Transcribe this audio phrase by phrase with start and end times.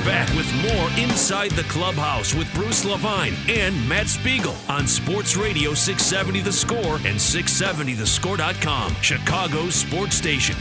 [0.00, 5.36] We're back with more Inside the Clubhouse with Bruce Levine and Matt Spiegel on Sports
[5.36, 10.56] Radio 670 The Score and 670thescore.com, Chicago's sports station.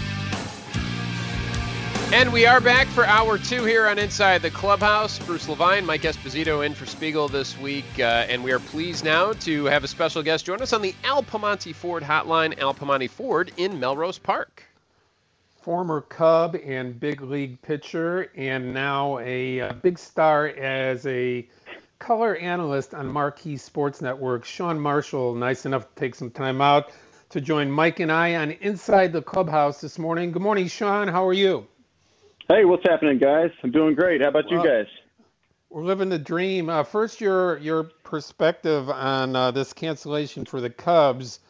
[2.11, 5.19] And we are back for hour two here on Inside the Clubhouse.
[5.19, 7.85] Bruce Levine, Mike Esposito in for Spiegel this week.
[7.97, 10.93] Uh, and we are pleased now to have a special guest join us on the
[11.05, 14.68] Al Piemonte Ford hotline, Al Piemonte Ford in Melrose Park
[15.69, 21.47] former Cub and big league pitcher, and now a, a, big star as a
[21.99, 24.45] color analyst on Marquee Sports Network.
[24.45, 26.91] Sean Marshall, nice enough to take some time out
[27.29, 30.31] to join Mike and I on Inside the Clubhouse this morning.
[30.31, 31.07] Good morning, Sean.
[31.07, 31.67] How are you?
[32.47, 33.51] Hey, what's happening, guys?
[33.61, 34.21] I'm doing great.
[34.21, 34.87] How about well, you guys?
[35.69, 36.71] We're living the dream.
[36.71, 41.41] Uh, first, your your perspective on uh, this cancellation for the Cubs.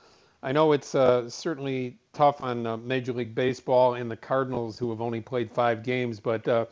[0.42, 4.90] I know it's uh, certainly tough on uh, Major League Baseball and the Cardinals, who
[4.90, 6.20] have only played five games.
[6.20, 6.66] But uh,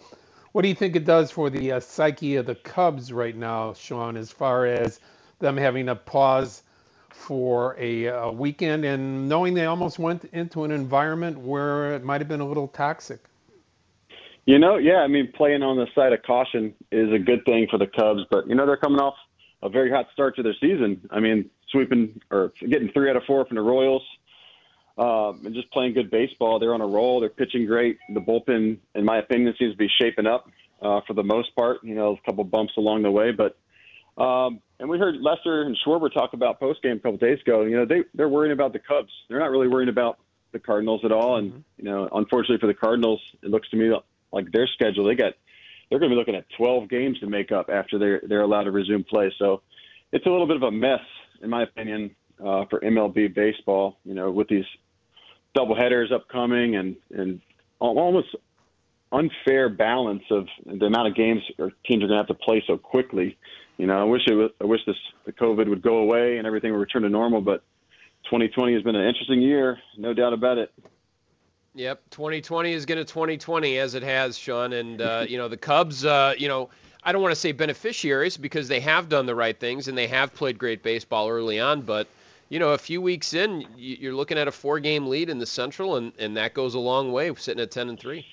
[0.53, 3.73] what do you think it does for the uh, psyche of the Cubs right now,
[3.73, 5.01] Sean, as far as
[5.39, 6.63] them having a pause
[7.09, 12.21] for a, a weekend and knowing they almost went into an environment where it might
[12.21, 13.19] have been a little toxic?
[14.45, 17.67] You know, yeah, I mean, playing on the side of caution is a good thing
[17.69, 19.15] for the Cubs, but you know they're coming off
[19.67, 21.07] a very hot start to their season.
[21.11, 24.03] I mean, sweeping or getting three out of four from the Royals,
[24.97, 26.59] um, and just playing good baseball.
[26.59, 27.19] They're on a roll.
[27.19, 27.99] They're pitching great.
[28.13, 30.49] The bullpen, in my opinion, seems to be shaping up
[30.81, 31.83] uh, for the most part.
[31.83, 33.57] You know, a couple bumps along the way, but
[34.21, 37.63] um, and we heard Lester and Schwarber talk about post game a couple days ago.
[37.63, 39.11] You know, they they're worrying about the Cubs.
[39.29, 40.17] They're not really worrying about
[40.53, 41.37] the Cardinals at all.
[41.37, 41.59] And mm-hmm.
[41.77, 43.93] you know, unfortunately for the Cardinals, it looks to me
[44.31, 45.33] like their schedule they got
[45.89, 48.63] they're going to be looking at 12 games to make up after they're they're allowed
[48.63, 49.33] to resume play.
[49.39, 49.61] So
[50.11, 51.01] it's a little bit of a mess,
[51.41, 53.97] in my opinion, uh, for MLB baseball.
[54.03, 54.65] You know, with these
[55.55, 57.41] double headers upcoming and and
[57.79, 58.35] almost
[59.11, 62.63] unfair balance of the amount of games or teams are going to have to play
[62.67, 63.37] so quickly.
[63.77, 64.95] You know, I wish it was, I wish this
[65.25, 67.63] the COVID would go away and everything would return to normal, but
[68.25, 70.73] 2020 has been an interesting year, no doubt about it.
[71.77, 75.57] Yep, 2020 is going to 2020 as it has, Sean, and uh, you know the
[75.57, 76.03] Cubs.
[76.03, 76.71] Uh, you know,
[77.03, 80.07] I don't want to say beneficiaries because they have done the right things and they
[80.07, 82.07] have played great baseball early on, but
[82.49, 85.97] you know, a few weeks in, you're looking at a four-game lead in the Central,
[85.97, 88.25] and, and that goes a long way, sitting at 10 and three.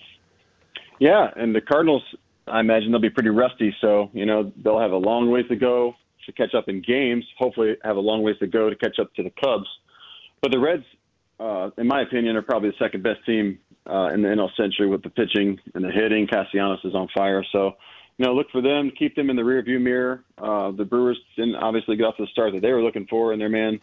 [1.00, 2.02] Yeah, and the Cardinals,
[2.46, 5.56] I imagine they'll be pretty rusty, so you know they'll have a long ways to
[5.56, 5.94] go
[6.24, 7.26] to catch up in games.
[7.36, 9.66] Hopefully, have a long ways to go to catch up to the Cubs.
[10.40, 10.84] But the Reds,
[11.40, 13.58] uh, in my opinion, are probably the second best team
[13.88, 16.26] uh, in the NL Central with the pitching and the hitting.
[16.26, 17.72] Castellanos is on fire, so
[18.16, 20.22] you know, look for them, keep them in the rearview mirror.
[20.38, 23.40] Uh, the Brewers didn't obviously get off the start that they were looking for, and
[23.40, 23.80] their man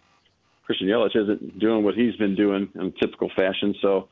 [0.64, 3.76] Christian Yelich isn't doing what he's been doing in typical fashion.
[3.82, 4.08] So,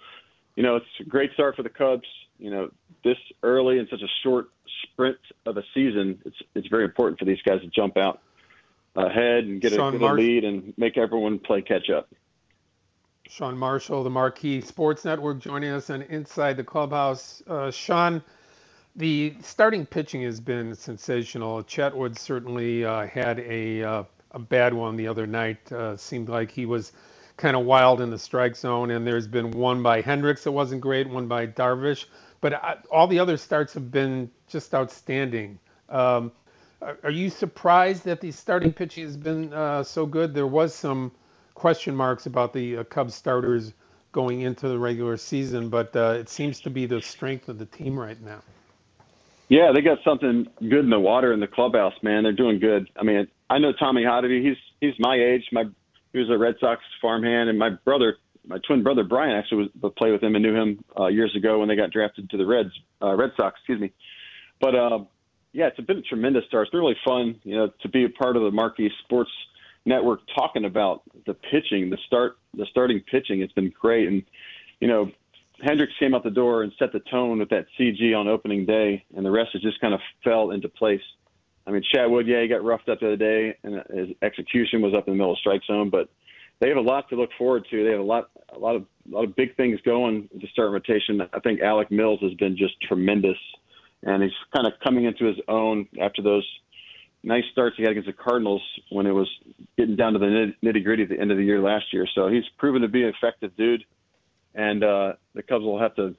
[0.56, 2.08] you know, it's a great start for the Cubs.
[2.38, 2.70] You know,
[3.04, 4.50] this early in such a short
[4.84, 8.22] sprint of a season, it's it's very important for these guys to jump out
[8.96, 12.10] ahead and get, a, get a lead and make everyone play catch up.
[13.30, 17.44] Sean Marshall, the Marquee Sports Network, joining us on Inside the Clubhouse.
[17.48, 18.24] Uh, Sean,
[18.96, 21.64] the starting pitching has been sensational.
[21.64, 25.72] Chatwood certainly uh, had a uh, a bad one the other night.
[25.72, 26.92] Uh, seemed like he was
[27.38, 30.82] kind of wild in the strike zone, and there's been one by Hendricks that wasn't
[30.82, 32.08] great, one by Darvish,
[32.42, 35.60] but uh, all the other starts have been just outstanding.
[35.88, 36.32] Um,
[36.82, 40.34] are you surprised that the starting pitching has been uh, so good?
[40.34, 41.12] There was some
[41.60, 43.74] question marks about the uh, Cubs starters
[44.14, 47.66] going into the regular season, but uh, it seems to be the strength of the
[47.66, 48.40] team right now.
[49.50, 52.24] Yeah, they got something good in the water in the clubhouse, man.
[52.24, 52.90] They're doing good.
[52.96, 54.42] I mean, I know Tommy Hotovy.
[54.42, 55.44] He's he's my age.
[55.52, 55.66] My
[56.14, 58.18] he was a Red Sox farmhand, and my brother,
[58.48, 61.60] my twin brother Brian, actually was played with him and knew him uh, years ago
[61.60, 63.60] when they got drafted to the Reds, uh, Red Sox.
[63.60, 63.92] Excuse me.
[64.62, 65.00] But uh,
[65.52, 66.68] yeah, it's been a tremendous start.
[66.68, 69.32] It's been really fun, you know, to be a part of the Marquee Sports
[69.86, 73.42] Network talking about the pitching, the start, the starting pitching.
[73.42, 74.24] It's been great, and
[74.80, 75.12] you know,
[75.62, 79.04] Hendricks came out the door and set the tone with that CG on opening day,
[79.16, 81.02] and the rest has just kind of fell into place.
[81.68, 84.94] I mean, Chatwood, yeah, he got roughed up the other day, and his execution was
[84.94, 85.90] up in the middle of strike zone.
[85.90, 86.10] But
[86.60, 87.84] they have a lot to look forward to.
[87.84, 90.72] They have a lot, a lot of, a lot of big things going to start
[90.72, 91.22] rotation.
[91.34, 93.38] I think Alec Mills has been just tremendous,
[94.04, 96.48] and he's kind of coming into his own after those
[97.24, 98.62] nice starts he had against the Cardinals
[98.92, 99.30] when it was
[99.78, 102.08] getting down to the nitty gritty at the end of the year last year.
[102.16, 103.84] So he's proven to be an effective dude,
[104.56, 106.16] and uh, the Cubs will have to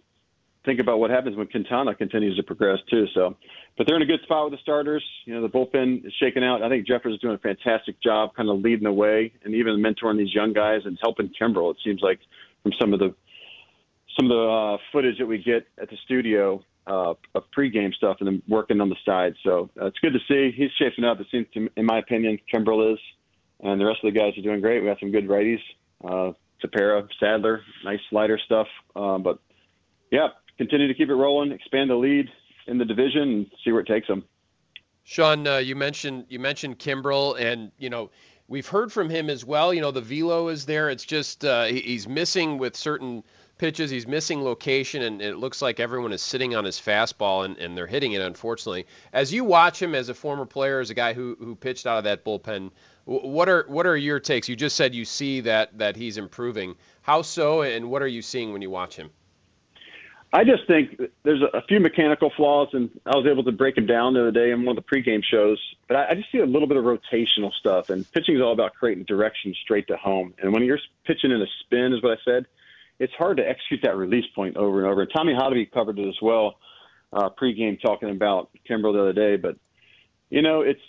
[0.65, 3.07] think about what happens when Quintana continues to progress too.
[3.15, 3.37] So,
[3.79, 5.05] but they're in a good spot with the starters.
[5.25, 6.63] You know, the bullpen is shaking out.
[6.63, 9.83] I think Jeffress is doing a fantastic job, kind of leading the way, and even
[9.83, 11.71] mentoring these young guys and helping Kimbrel.
[11.71, 12.21] It seems like
[12.63, 13.15] from some of the
[14.19, 18.17] some of the uh, footage that we get at the studio uh, of pregame stuff
[18.19, 19.35] and then working on the side.
[19.45, 20.53] So uh, it's good to see.
[20.57, 21.21] He's shaping up.
[21.21, 22.99] It seems, to, in my opinion, Kimbrel is,
[23.61, 24.81] and the rest of the guys are doing great.
[24.81, 25.61] We got some good righties.
[26.05, 26.33] Uh,
[26.63, 28.67] Tepera, Sadler, nice slider stuff.
[28.97, 29.39] Um, but
[30.11, 30.29] yeah,
[30.59, 32.29] continue to keep it rolling, expand the lead
[32.67, 34.25] in the division, and see where it takes them.
[35.05, 38.11] Sean, uh, you mentioned you mentioned Kimbrel, and you know
[38.49, 39.73] we've heard from him as well.
[39.73, 40.91] You know the velo is there.
[40.91, 43.25] It's just uh, he's missing with certain
[43.61, 43.91] pitches.
[43.91, 47.77] He's missing location, and it looks like everyone is sitting on his fastball, and, and
[47.77, 48.87] they're hitting it, unfortunately.
[49.13, 51.99] As you watch him as a former player, as a guy who, who pitched out
[51.99, 52.71] of that bullpen,
[53.05, 54.49] what are what are your takes?
[54.49, 56.75] You just said you see that that he's improving.
[57.03, 59.11] How so, and what are you seeing when you watch him?
[60.33, 63.87] I just think there's a few mechanical flaws, and I was able to break him
[63.87, 65.59] down the other day in one of the pregame shows.
[65.89, 68.53] But I, I just see a little bit of rotational stuff, and pitching is all
[68.53, 70.33] about creating direction straight to home.
[70.41, 72.47] And when you're pitching in a spin, is what I said
[73.01, 75.07] it's hard to execute that release point over and over.
[75.07, 76.57] Tommy Hotovy covered it as well
[77.13, 79.37] uh, pregame talking about Kimbrel the other day.
[79.37, 79.57] But
[80.29, 80.81] you know, it's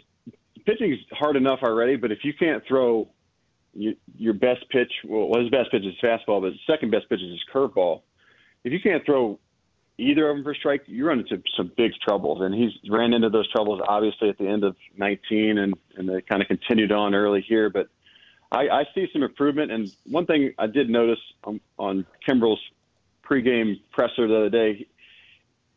[0.66, 1.96] pitching is hard enough already.
[1.96, 3.08] But if you can't throw
[3.74, 7.22] you, your best pitch, well, his best pitch is fastball, but his second best pitch
[7.22, 8.02] is his curveball.
[8.64, 9.40] If you can't throw
[9.98, 12.42] either of them for strike, you run into some big troubles.
[12.42, 16.22] And he's ran into those troubles obviously at the end of 19, and and they
[16.22, 17.88] kind of continued on early here, but
[18.52, 19.72] I, I see some improvement.
[19.72, 22.62] And one thing I did notice on, on Kimbrel's
[23.24, 24.88] pregame presser the other day,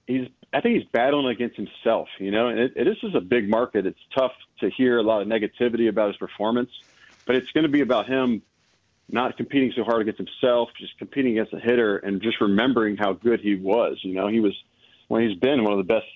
[0.06, 2.08] he's I think he's battling against himself.
[2.18, 3.86] You know, and it, it, this is a big market.
[3.86, 6.70] It's tough to hear a lot of negativity about his performance,
[7.26, 8.42] but it's going to be about him
[9.08, 13.12] not competing so hard against himself, just competing against a hitter, and just remembering how
[13.12, 13.98] good he was.
[14.02, 14.54] You know, he was
[15.08, 16.06] when well, he's been one of the best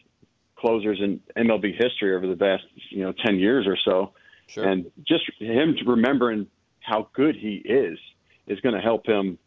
[0.57, 4.13] closers in MLB history over the past you know ten years or so.
[4.49, 4.65] Sure.
[4.65, 6.47] And just him remembering
[6.81, 7.99] how good he is
[8.47, 9.39] is going to help him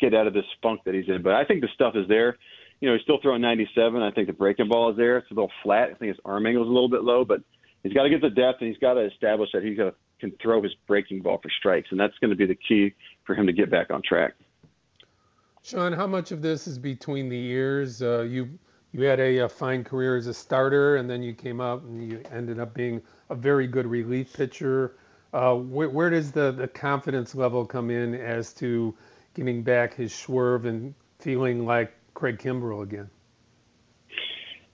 [0.00, 1.22] get out of this funk that he's in.
[1.22, 2.38] But I think the stuff is there.
[2.80, 4.00] You know, he's still throwing 97.
[4.02, 5.18] I think the breaking ball is there.
[5.18, 5.90] It's a little flat.
[5.90, 7.40] I think his arm angle is a little bit low, but
[7.82, 10.62] he's got to get the depth and he's got to establish that he can throw
[10.62, 13.52] his breaking ball for strikes, and that's going to be the key for him to
[13.52, 14.34] get back on track.
[15.62, 18.02] Sean, how much of this is between the ears?
[18.02, 18.58] Uh, you
[18.92, 22.10] you had a, a, fine career as a starter, and then you came up and
[22.10, 24.96] you ended up being a very good relief pitcher.
[25.32, 28.94] Uh, where, where, does the, the confidence level come in as to
[29.34, 33.08] getting back his swerve and feeling like Craig Kimbrel again?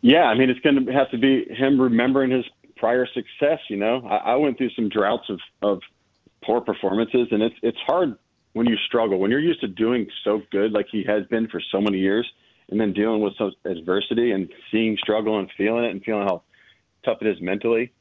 [0.00, 2.44] Yeah, I mean, it's going to have to be him remembering his
[2.76, 3.58] prior success.
[3.68, 5.80] You know, I, I went through some droughts of, of
[6.44, 8.16] poor performances, and it's it's hard
[8.52, 11.60] when you struggle when you're used to doing so good like he has been for
[11.72, 12.26] so many years,
[12.70, 16.42] and then dealing with some adversity and seeing struggle and feeling it and feeling how
[17.04, 17.92] tough it is mentally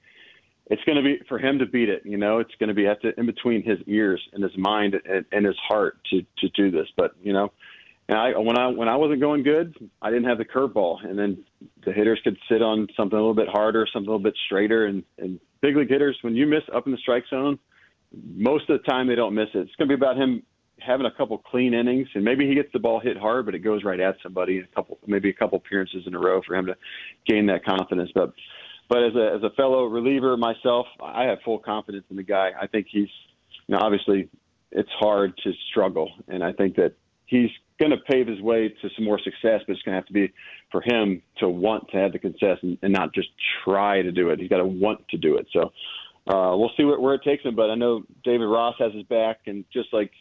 [0.67, 2.01] it's going to be for him to beat it.
[2.05, 4.95] You know, it's going to be have to in between his ears and his mind
[5.05, 6.87] and, and his heart to to do this.
[6.97, 7.51] But you know,
[8.09, 11.17] and I when I when I wasn't going good, I didn't have the curveball, and
[11.17, 11.43] then
[11.85, 14.85] the hitters could sit on something a little bit harder, something a little bit straighter,
[14.85, 17.59] and and big league hitters when you miss up in the strike zone,
[18.35, 19.59] most of the time they don't miss it.
[19.59, 20.41] It's going to be about him
[20.85, 23.59] having a couple clean innings, and maybe he gets the ball hit hard, but it
[23.59, 24.59] goes right at somebody.
[24.59, 26.75] A couple, maybe a couple appearances in a row for him to
[27.27, 28.11] gain that confidence.
[28.13, 28.33] But
[28.89, 32.51] but as a as a fellow reliever myself, I have full confidence in the guy.
[32.59, 33.09] I think he's,
[33.67, 34.29] you know, obviously
[34.71, 36.93] it's hard to struggle, and I think that
[37.25, 37.49] he's
[37.79, 40.13] going to pave his way to some more success, but it's going to have to
[40.13, 40.31] be
[40.71, 43.27] for him to want to have the success and, and not just
[43.63, 44.39] try to do it.
[44.39, 45.47] He's got to want to do it.
[45.51, 45.71] So
[46.27, 47.55] uh, we'll see where, where it takes him.
[47.55, 50.11] But I know David Ross has his back, and just like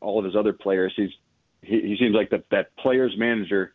[0.00, 1.10] all of his other players, he's
[1.62, 3.72] he, he seems like the, that player's manager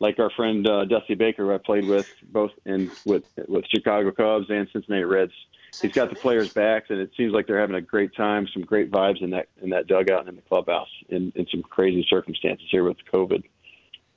[0.00, 4.10] like our friend uh, Dusty Baker, who I played with both in with with Chicago
[4.10, 5.32] Cubs and Cincinnati Reds.
[5.80, 8.46] He's got the players' backs, and it seems like they're having a great time.
[8.52, 11.62] Some great vibes in that in that dugout and in the clubhouse in, in some
[11.62, 13.44] crazy circumstances here with COVID.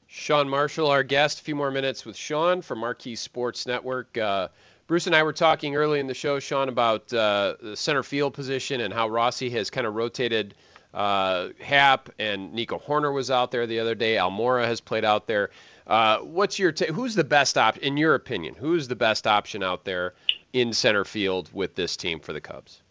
[0.08, 1.40] Sean Marshall, our guest.
[1.40, 4.18] A few more minutes with Sean from Marquee Sports Network.
[4.18, 4.48] Uh,
[4.88, 8.34] Bruce and I were talking early in the show, Sean, about uh, the center field
[8.34, 10.56] position and how Rossi has kind of rotated
[10.94, 14.16] uh, Happ and Nico Hoerner was out there the other day.
[14.16, 15.50] Almora has played out there.
[15.86, 18.56] Uh, what's your t- who's the best option in your opinion?
[18.56, 20.14] Who's the best option out there
[20.54, 22.82] in center field with this team for the Cubs?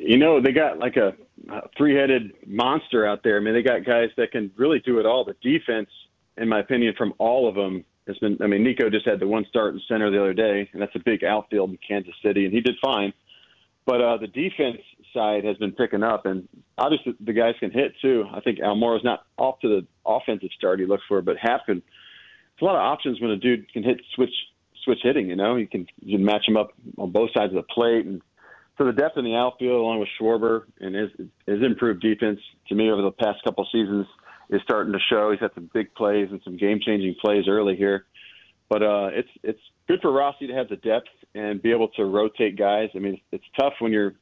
[0.00, 1.14] you know, they got like a,
[1.50, 3.36] a three-headed monster out there.
[3.36, 5.24] I mean, they got guys that can really do it all.
[5.24, 5.90] The defense,
[6.38, 8.38] in my opinion, from all of them has been.
[8.42, 10.94] I mean, Nico just had the one start in center the other day, and that's
[10.94, 13.12] a big outfield in Kansas City, and he did fine.
[13.86, 14.78] But uh, the defense
[15.12, 18.24] side has been picking up, and obviously the guys can hit too.
[18.32, 21.78] I think Almora's not off to the offensive start he looks for, but can.
[21.78, 24.34] It's a lot of options when a dude can hit switch
[24.84, 25.28] switch hitting.
[25.28, 28.06] You know, you can you can match him up on both sides of the plate,
[28.06, 28.20] and
[28.78, 31.10] so the depth in the outfield, along with Schwarber and his
[31.46, 34.06] his improved defense, to me over the past couple seasons,
[34.50, 35.30] is starting to show.
[35.30, 38.04] He's had some big plays and some game changing plays early here.
[38.70, 42.04] But uh, it's it's good for Rossi to have the depth and be able to
[42.04, 42.88] rotate guys.
[42.94, 44.14] I mean, it's tough when you're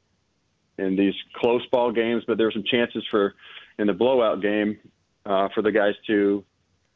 [0.79, 3.35] in these close ball games, but there's some chances for
[3.77, 4.77] in the blowout game
[5.25, 6.43] uh, for the guys to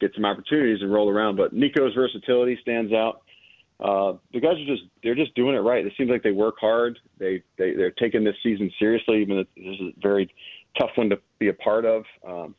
[0.00, 1.36] get some opportunities and roll around.
[1.36, 3.22] But Nico's versatility stands out.
[3.80, 5.86] Uh, the guys are just they're just doing it right.
[5.86, 6.98] It seems like they work hard.
[7.18, 10.32] They, they they're taking this season seriously, even this is a very
[10.78, 12.04] tough one to be a part of.
[12.26, 12.54] Um,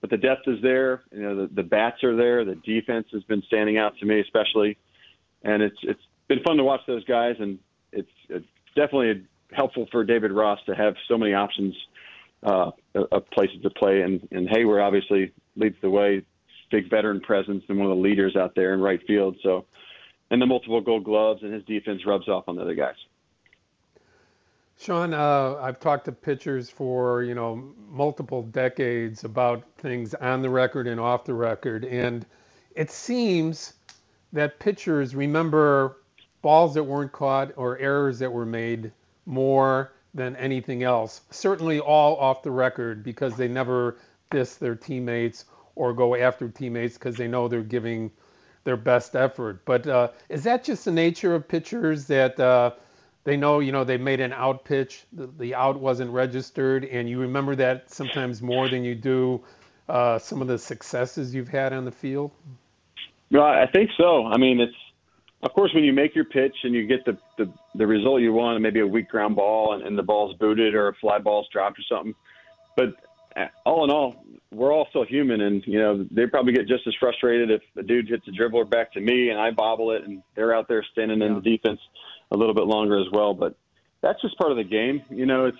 [0.00, 1.02] but the depth is there.
[1.12, 2.44] You know, the, the bats are there.
[2.44, 4.78] The defense has been standing out to me, especially,
[5.42, 7.36] and it's it's been fun to watch those guys.
[7.40, 7.58] And
[7.92, 11.74] it's, it's definitely helpful for David Ross to have so many options
[12.42, 14.02] uh, of places to play.
[14.02, 16.22] And and Heyward obviously leads the way,
[16.70, 19.36] big veteran presence and one of the leaders out there in right field.
[19.42, 19.66] So,
[20.30, 22.94] and the multiple Gold Gloves and his defense rubs off on the other guys.
[24.78, 30.50] Sean, uh, I've talked to pitchers for you know multiple decades about things on the
[30.50, 32.24] record and off the record, and
[32.76, 33.74] it seems
[34.32, 35.96] that pitchers remember
[36.42, 38.92] balls that weren't caught or errors that were made
[39.26, 41.22] more than anything else.
[41.30, 43.96] Certainly all off the record because they never
[44.30, 48.12] diss their teammates or go after teammates because they know they're giving
[48.62, 49.64] their best effort.
[49.64, 52.72] But uh, is that just the nature of pitchers that uh,
[53.28, 57.06] they know, you know, they made an out pitch, the, the, out wasn't registered, and
[57.06, 59.44] you remember that sometimes more than you do
[59.86, 62.30] uh, some of the successes you've had on the field?
[63.30, 64.24] No, I think so.
[64.24, 64.74] I mean, it's
[65.42, 68.32] of course when you make your pitch and you get the the, the result you
[68.32, 71.48] want, maybe a weak ground ball and, and the ball's booted or a fly ball's
[71.52, 72.14] dropped or something.
[72.76, 72.94] But
[73.36, 76.86] uh, all in all, we're all still human, and you know they probably get just
[76.86, 80.04] as frustrated if a dude hits a dribbler back to me and I bobble it,
[80.04, 81.26] and they're out there standing yeah.
[81.26, 81.80] in the defense
[82.30, 83.34] a little bit longer as well.
[83.34, 83.56] But
[84.00, 85.02] that's just part of the game.
[85.10, 85.58] You know, it's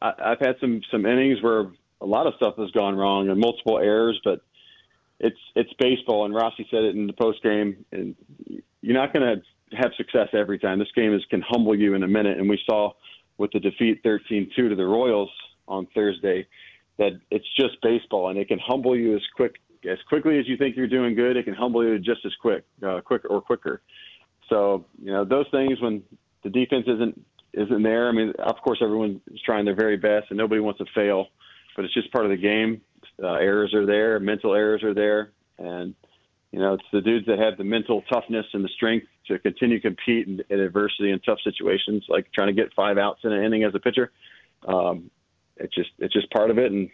[0.00, 3.40] I, I've had some some innings where a lot of stuff has gone wrong and
[3.40, 4.40] multiple errors, but
[5.18, 6.24] it's it's baseball.
[6.24, 8.14] And Rossi said it in the post game, and
[8.80, 10.78] you're not going to have success every time.
[10.78, 12.92] This game is can humble you in a minute, and we saw
[13.38, 15.30] with the defeat 13-2 to the Royals
[15.66, 16.46] on Thursday
[16.98, 19.56] that it's just baseball, and it can humble you as quick
[19.90, 21.36] as quickly as you think you're doing good.
[21.36, 23.82] It can humble you just as quick, uh, quicker or quicker.
[24.48, 26.02] So you know those things when
[26.44, 27.20] the defense isn't
[27.54, 28.08] isn't there.
[28.08, 31.28] I mean, of course, everyone is trying their very best, and nobody wants to fail,
[31.76, 32.80] but it's just part of the game.
[33.22, 35.94] Uh, errors are there, mental errors are there, and
[36.50, 39.80] you know it's the dudes that have the mental toughness and the strength to continue
[39.80, 43.32] to compete in, in adversity and tough situations, like trying to get five outs in
[43.32, 44.10] an inning as a pitcher.
[44.66, 45.10] Um,
[45.62, 46.90] it's just it's just part of it, and,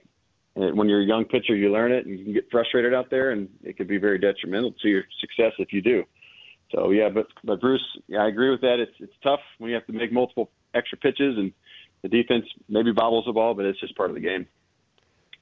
[0.56, 3.10] and when you're a young pitcher, you learn it, and you can get frustrated out
[3.10, 6.04] there, and it can be very detrimental to your success if you do.
[6.74, 8.78] So yeah, but but Bruce, yeah, I agree with that.
[8.78, 11.52] It's it's tough when you have to make multiple extra pitches and
[12.02, 14.46] the defense maybe bobbles the ball, but it's just part of the game.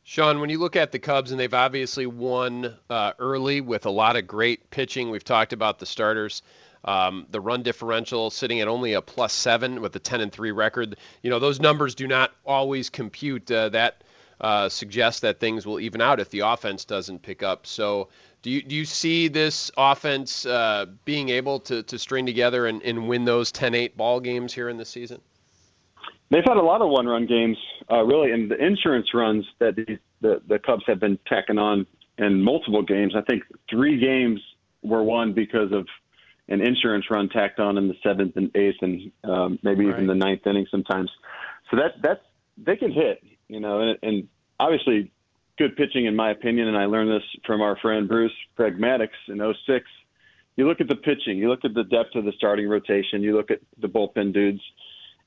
[0.04, 3.90] Sean, when you look at the Cubs, and they've obviously won uh, early with a
[3.90, 5.10] lot of great pitching.
[5.10, 6.42] We've talked about the starters.
[6.86, 10.52] Um, the run differential sitting at only a plus seven with a 10 and 3
[10.52, 10.96] record.
[11.22, 13.50] You know, those numbers do not always compute.
[13.50, 14.02] Uh, that
[14.40, 17.66] uh, suggests that things will even out if the offense doesn't pick up.
[17.66, 18.08] So,
[18.42, 22.82] do you, do you see this offense uh, being able to, to string together and,
[22.82, 25.20] and win those 10 8 ball games here in the season?
[26.30, 27.56] They've had a lot of one run games,
[27.90, 31.86] uh, really, and the insurance runs that the, the, the Cubs have been tacking on
[32.18, 33.14] in multiple games.
[33.16, 34.40] I think three games
[34.82, 35.86] were won because of
[36.48, 39.94] an insurance run tacked on in the seventh and eighth, and um, maybe right.
[39.94, 41.10] even the ninth inning sometimes.
[41.70, 42.20] So that that's
[42.56, 45.10] they can hit, you know, and, and obviously
[45.58, 49.08] good pitching in my opinion, and I learned this from our friend Bruce Greg Maddux
[49.28, 49.84] in 06.
[50.56, 53.36] You look at the pitching, you look at the depth of the starting rotation, you
[53.36, 54.62] look at the bullpen dudes,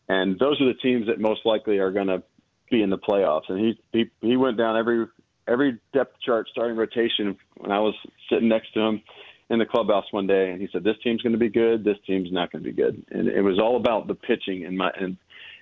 [0.08, 2.24] and those are the teams that most likely are going to
[2.72, 3.50] be in the playoffs.
[3.50, 5.06] And he he he went down every
[5.48, 7.96] every depth chart starting rotation when I was
[8.30, 9.02] sitting next to him
[9.50, 11.84] in the clubhouse one day, and he said, "This team's going to be good.
[11.84, 14.78] This team's not going to be good." And it was all about the pitching and
[14.78, 15.18] my and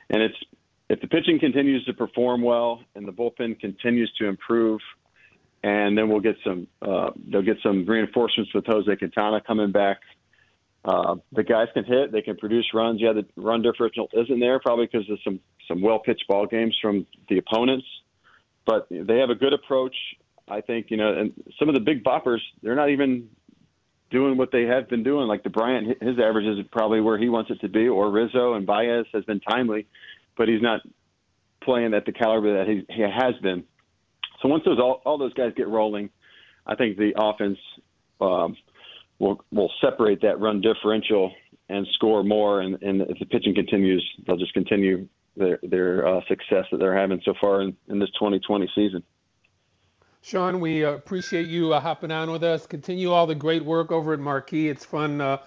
[0.10, 0.38] and it's
[0.90, 4.80] if the pitching continues to perform well and the bullpen continues to improve,
[5.64, 9.98] and then we'll get some uh, they'll get some reinforcements with Jose Quintana coming back.
[10.86, 13.02] Uh, the guys can hit, they can produce runs.
[13.02, 16.78] Yeah, the run differential isn't there probably because of some some well pitched ball games
[16.82, 17.86] from the opponents,
[18.66, 19.96] but they have a good approach.
[20.48, 23.30] I think you know, and some of the big boppers, they're not even
[24.10, 25.28] doing what they have been doing.
[25.28, 28.54] Like the Bryant, his average is probably where he wants it to be, or Rizzo
[28.54, 29.88] and Baez has been timely,
[30.38, 30.82] but he's not
[31.64, 33.64] playing at the caliber that he, he has been.
[34.42, 36.10] So once those all, all those guys get rolling,
[36.66, 37.58] I think the offense
[38.22, 38.56] um,
[39.20, 41.34] will will separate that run differential
[41.70, 42.62] and score more.
[42.62, 46.98] And, and if the pitching continues, they'll just continue their their uh, success that they're
[46.98, 49.04] having so far in, in this 2020 season.
[50.28, 52.68] Sean, we uh, appreciate you uh, hopping on with us.
[52.68, 54.68] Continue all the great work over at Marquee.
[54.68, 55.38] It's fun uh,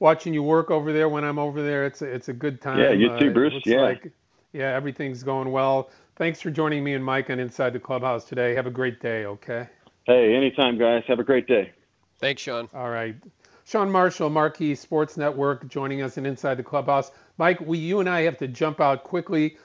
[0.00, 1.08] watching you work over there.
[1.08, 2.78] When I'm over there, it's a, it's a good time.
[2.78, 3.54] Yeah, you too, Bruce.
[3.64, 3.80] yeah.
[3.80, 4.12] Like,
[4.52, 5.88] yeah, everything's going well.
[6.16, 8.54] Thanks for joining me and Mike on Inside the Clubhouse today.
[8.54, 9.66] Have a great day, okay?
[10.04, 11.04] Hey, anytime, guys.
[11.08, 11.72] Have a great day.
[12.18, 12.68] Thanks, Sean.
[12.74, 13.16] All right.
[13.64, 17.12] Sean Marshall, Marquee Sports Network, joining us in Inside the Clubhouse.
[17.38, 19.56] Mike, we, you and I have to jump out quickly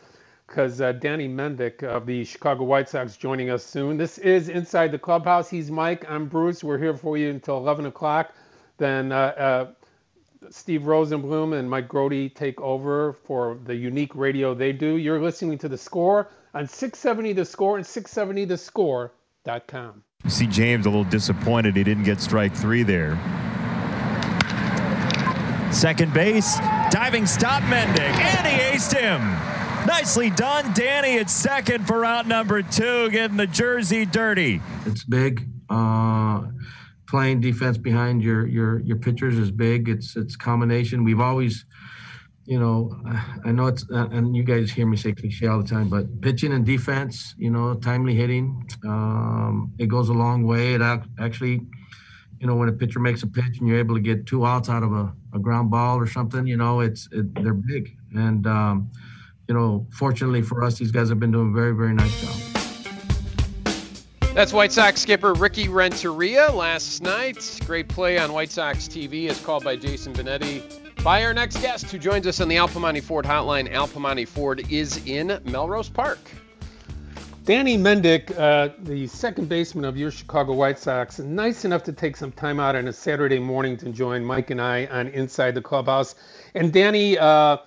[0.53, 3.97] because uh, Danny Mendick of the Chicago White Sox joining us soon.
[3.97, 5.49] This is Inside the Clubhouse.
[5.49, 6.05] He's Mike.
[6.07, 6.63] I'm Bruce.
[6.63, 8.35] We're here for you until 11 o'clock.
[8.77, 9.71] Then uh, uh,
[10.51, 14.97] Steve Rosenbloom and Mike Grodsky take over for the unique radio they do.
[14.97, 20.03] You're listening to The Score on 670 The Score and 670thescore.com.
[20.23, 23.15] You see James a little disappointed he didn't get strike three there.
[25.71, 26.59] Second base,
[26.91, 29.52] diving stop Mendick, and he aced him.
[29.85, 34.61] Nicely done, Danny at second for out number two, getting the jersey dirty.
[34.85, 35.47] It's big.
[35.69, 36.43] Uh,
[37.07, 39.89] playing defense behind your your your pitchers is big.
[39.89, 41.03] It's it's combination.
[41.03, 41.65] We've always,
[42.45, 42.97] you know,
[43.45, 46.53] I know it's and you guys hear me say cliche all the time, but pitching
[46.53, 50.75] and defense, you know, timely hitting, um, it goes a long way.
[50.75, 50.81] It
[51.19, 51.61] actually,
[52.39, 54.69] you know, when a pitcher makes a pitch and you're able to get two outs
[54.69, 58.47] out of a, a ground ball or something, you know, it's it, they're big and.
[58.47, 58.91] Um,
[59.47, 62.53] you know, fortunately for us, these guys have been doing a very, very nice job.
[64.33, 67.59] That's White Sox skipper Ricky Renteria last night.
[67.67, 70.63] Great play on White Sox TV as called by Jason Benetti.
[71.03, 73.71] By our next guest who joins us on the Al Piemonte Ford hotline.
[73.71, 76.17] Al Piemonte Ford is in Melrose Park.
[77.45, 82.15] Danny Mendick, uh, the second baseman of your Chicago White Sox, nice enough to take
[82.15, 85.61] some time out on a Saturday morning to join Mike and I on Inside the
[85.61, 86.15] Clubhouse.
[86.55, 87.57] And Danny, uh,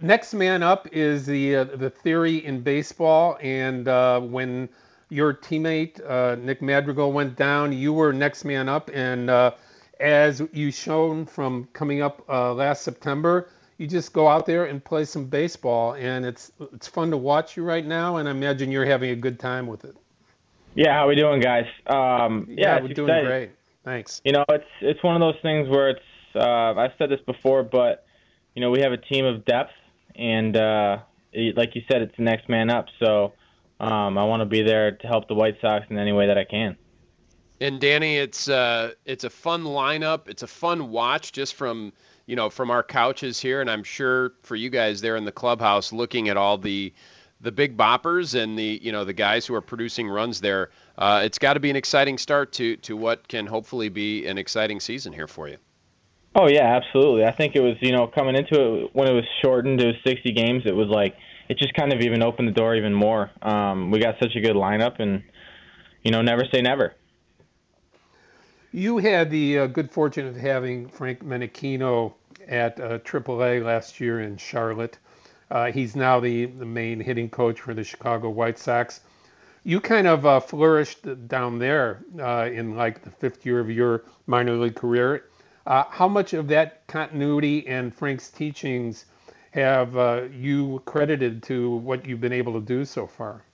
[0.00, 4.68] next man up is the uh, the theory in baseball, and uh, when
[5.08, 9.52] your teammate uh, Nick Madrigal went down, you were next man up, and uh,
[10.00, 14.82] as you shown from coming up uh, last September, you just go out there and
[14.82, 18.70] play some baseball, and it's it's fun to watch you right now, and I imagine
[18.70, 19.96] you're having a good time with it.
[20.74, 21.66] Yeah, how we doing, guys?
[21.86, 23.26] Um, yeah, yeah we're doing exciting.
[23.26, 23.50] great.
[23.84, 24.22] Thanks.
[24.24, 26.00] You know, it's it's one of those things where it's
[26.34, 28.06] uh, I've said this before, but
[28.54, 29.72] you know we have a team of depth
[30.16, 30.98] and uh,
[31.56, 32.86] like you said, it's the next man up.
[32.98, 33.32] So
[33.80, 36.38] um, I want to be there to help the White Sox in any way that
[36.38, 36.76] I can.
[37.60, 40.28] And Danny, it's uh, it's a fun lineup.
[40.28, 41.92] It's a fun watch just from
[42.26, 45.32] you know from our couches here, and I'm sure for you guys there in the
[45.32, 46.92] clubhouse, looking at all the
[47.40, 50.70] the big boppers and the you know the guys who are producing runs there.
[50.98, 54.38] Uh, it's got to be an exciting start to to what can hopefully be an
[54.38, 55.56] exciting season here for you.
[56.34, 57.24] Oh yeah, absolutely.
[57.24, 60.32] I think it was you know coming into it when it was shortened to 60
[60.32, 61.16] games, it was like
[61.48, 63.30] it just kind of even opened the door even more.
[63.42, 65.22] Um, we got such a good lineup, and
[66.02, 66.94] you know never say never.
[68.72, 72.14] You had the uh, good fortune of having Frank Menechino
[72.48, 74.98] at uh, AAA last year in Charlotte.
[75.50, 79.00] Uh, he's now the, the main hitting coach for the Chicago White Sox.
[79.64, 84.04] You kind of uh, flourished down there uh, in like the fifth year of your
[84.26, 85.24] minor league career.
[85.66, 89.06] Uh, how much of that continuity and Frank's teachings
[89.52, 93.44] have uh, you credited to what you've been able to do so far?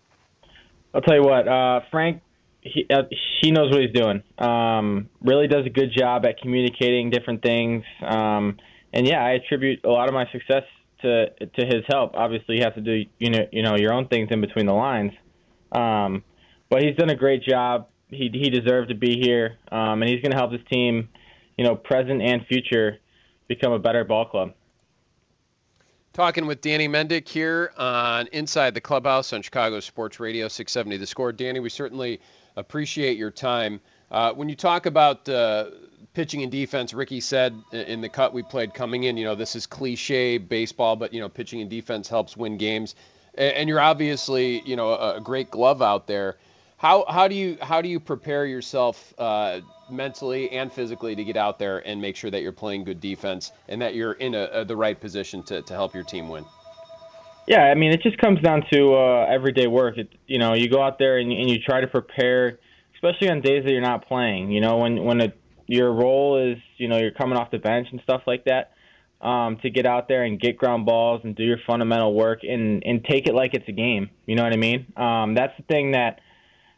[0.94, 2.23] I'll tell you what, uh, Frank,
[2.61, 3.03] he, uh,
[3.40, 4.23] he knows what he's doing.
[4.38, 7.85] Um, really does a good job at communicating different things.
[8.01, 8.57] Um,
[8.92, 10.64] and yeah, I attribute a lot of my success
[11.03, 12.14] to to his help.
[12.14, 14.73] Obviously, you have to do you know you know your own things in between the
[14.73, 15.12] lines.
[15.73, 16.25] Um,
[16.71, 17.88] but he's done a great job.
[18.09, 21.09] He he deserved to be here, um, and he's going to help his team
[21.59, 22.99] you know, present and future,
[23.49, 24.55] become a better ball club.
[26.12, 31.07] Talking with Danny Mendick here on Inside the Clubhouse on Chicago Sports Radio 670 The
[31.07, 31.33] Score.
[31.33, 32.21] Danny, we certainly
[32.57, 33.81] appreciate your time.
[34.11, 35.66] Uh, when you talk about uh,
[36.14, 39.55] pitching and defense, Ricky said in the cut we played coming in, you know, this
[39.55, 42.94] is cliche baseball, but, you know, pitching and defense helps win games.
[43.35, 46.37] And you're obviously, you know, a great glove out there.
[46.79, 51.37] How, how do you how do you prepare yourself uh, mentally and physically to get
[51.37, 54.44] out there and make sure that you're playing good defense and that you're in a,
[54.53, 56.44] a, the right position to, to help your team win?
[57.46, 59.96] Yeah, I mean, it just comes down to uh, everyday work.
[59.96, 62.59] It, you know, you go out there and, and you try to prepare,
[62.94, 64.51] especially on days that you're not playing.
[64.51, 65.33] You know, when when a,
[65.66, 68.72] your role is, you know, you're coming off the bench and stuff like that,
[69.22, 72.83] um, to get out there and get ground balls and do your fundamental work and
[72.85, 74.11] and take it like it's a game.
[74.27, 74.92] You know what I mean?
[74.98, 76.20] Um, that's the thing that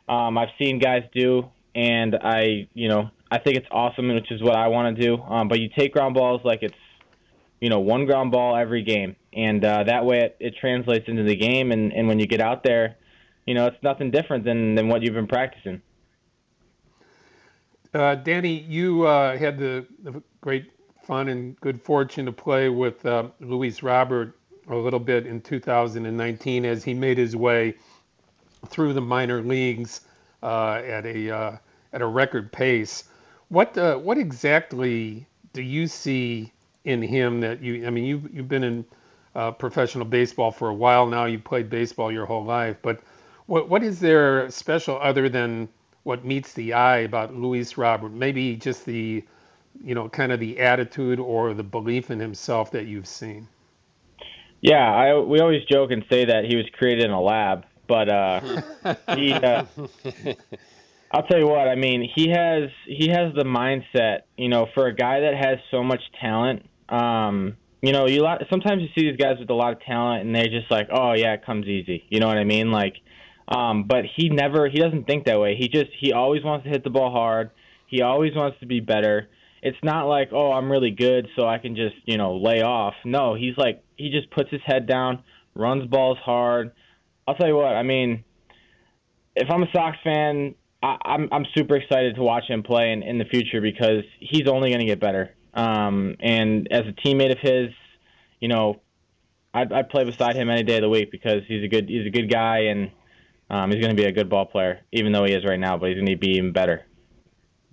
[0.09, 4.43] um, I've seen guys do, and I, you know, I think it's awesome, which is
[4.43, 5.23] what I want to do.
[5.23, 6.75] Um, but you take ground balls like it's
[7.61, 11.23] you know, one ground ball every game, and uh, that way it, it translates into
[11.23, 11.73] the game.
[11.73, 12.97] And, and when you get out there,
[13.47, 15.83] you know, it's nothing different than, than what you've been practicing.
[17.93, 20.71] Uh, Danny, you uh, had the, the, great
[21.03, 26.65] fun and good fortune to play with uh, Luis Robert a little bit in 2019
[26.65, 27.75] as he made his way
[28.69, 30.03] through the minor leagues
[30.43, 31.57] at a uh,
[31.93, 33.05] at a record pace.
[33.49, 36.53] What uh, what exactly do you see
[36.85, 38.85] in him that you I mean you you've been in
[39.35, 41.25] uh, professional baseball for a while now.
[41.27, 43.01] You played baseball your whole life, but
[43.47, 45.69] what what is there special other than
[46.05, 48.13] what meets the eye about Luis Robert?
[48.13, 49.25] Maybe just the
[49.83, 53.49] you know kind of the attitude or the belief in himself that you've seen.
[54.61, 58.09] Yeah, I we always joke and say that he was created in a lab, but
[58.09, 58.41] uh,
[59.17, 59.33] he.
[59.33, 59.65] Uh,
[61.13, 61.67] I'll tell you what.
[61.67, 64.21] I mean, he has he has the mindset.
[64.37, 68.43] You know, for a guy that has so much talent, um, you know, you lot,
[68.49, 71.15] sometimes you see these guys with a lot of talent, and they're just like, oh
[71.15, 72.05] yeah, it comes easy.
[72.09, 72.71] You know what I mean?
[72.71, 72.95] Like,
[73.49, 75.57] um, but he never, he doesn't think that way.
[75.57, 77.51] He just, he always wants to hit the ball hard.
[77.89, 79.29] He always wants to be better.
[79.63, 82.95] It's not like, oh, I'm really good, so I can just, you know, lay off.
[83.05, 85.25] No, he's like, he just puts his head down,
[85.57, 86.71] runs balls hard.
[87.31, 87.77] I'll tell you what.
[87.77, 88.25] I mean,
[89.37, 93.05] if I'm a Sox fan, I, I'm I'm super excited to watch him play in,
[93.05, 95.37] in the future because he's only going to get better.
[95.55, 97.71] Um, and as a teammate of his,
[98.41, 98.81] you know,
[99.55, 102.05] I'd, I'd play beside him any day of the week because he's a good he's
[102.05, 102.91] a good guy and
[103.49, 105.77] um, he's going to be a good ball player, even though he is right now.
[105.77, 106.85] But he's going to be even better.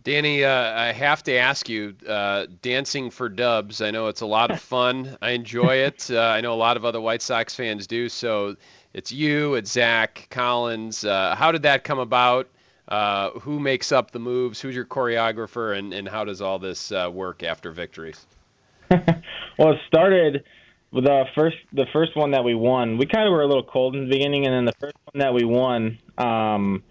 [0.04, 3.82] Danny, uh, I have to ask you, uh, dancing for Dubs.
[3.82, 5.17] I know it's a lot of fun.
[5.22, 6.10] I enjoy it.
[6.10, 8.08] Uh, I know a lot of other White Sox fans do.
[8.08, 8.56] So
[8.93, 11.06] it's you, it's Zack Collins.
[11.06, 12.50] Uh, how did that come about?
[12.88, 14.62] Uh, who makes up the moves?
[14.62, 18.26] Who's your choreographer, and, and how does all this uh, work after victories?
[18.89, 20.45] well, it started
[20.91, 22.97] with the first the first one that we won.
[22.97, 25.19] We kind of were a little cold in the beginning, and then the first one
[25.19, 26.84] that we won, um,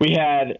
[0.00, 0.58] we had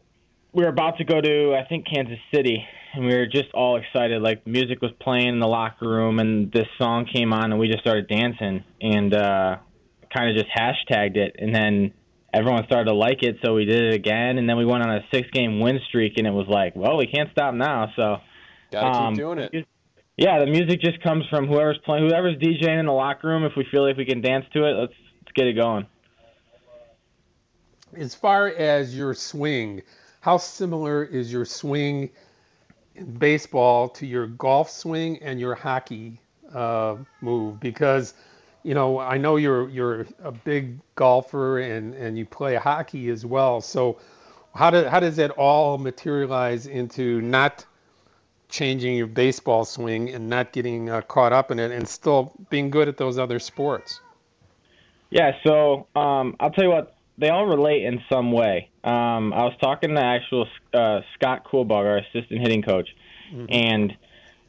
[0.53, 3.77] we were about to go to I think Kansas City, and we were just all
[3.77, 4.23] excited.
[4.23, 7.67] Like music was playing in the locker room, and this song came on, and we
[7.67, 9.57] just started dancing and uh,
[10.15, 11.93] kind of just hashtagged it, and then
[12.33, 14.95] everyone started to like it, so we did it again, and then we went on
[14.95, 17.93] a six-game win streak, and it was like, well, we can't stop now.
[17.97, 18.17] So
[18.71, 19.67] gotta um, keep doing it.
[20.17, 23.45] Yeah, the music just comes from whoever's playing, whoever's DJing in the locker room.
[23.45, 24.93] If we feel like we can dance to it, let's
[25.23, 25.87] let's get it going.
[27.97, 29.83] As far as your swing,
[30.21, 32.11] how similar is your swing
[32.95, 36.21] in baseball to your golf swing and your hockey
[36.55, 37.59] uh, move?
[37.59, 38.15] Because
[38.63, 43.25] you know, I know you're you're a big golfer and and you play hockey as
[43.25, 43.61] well.
[43.61, 43.99] So
[44.55, 47.65] how does how does that all materialize into not
[48.49, 52.71] changing your baseball swing and not getting uh, caught up in it and still being
[52.71, 54.01] good at those other sports?
[55.11, 58.71] Yeah, so um, I'll tell you what, they all relate in some way.
[58.85, 62.89] Um, I was talking to actual uh, Scott Coolbaugh, our assistant hitting coach,
[63.33, 63.47] mm-hmm.
[63.49, 63.97] and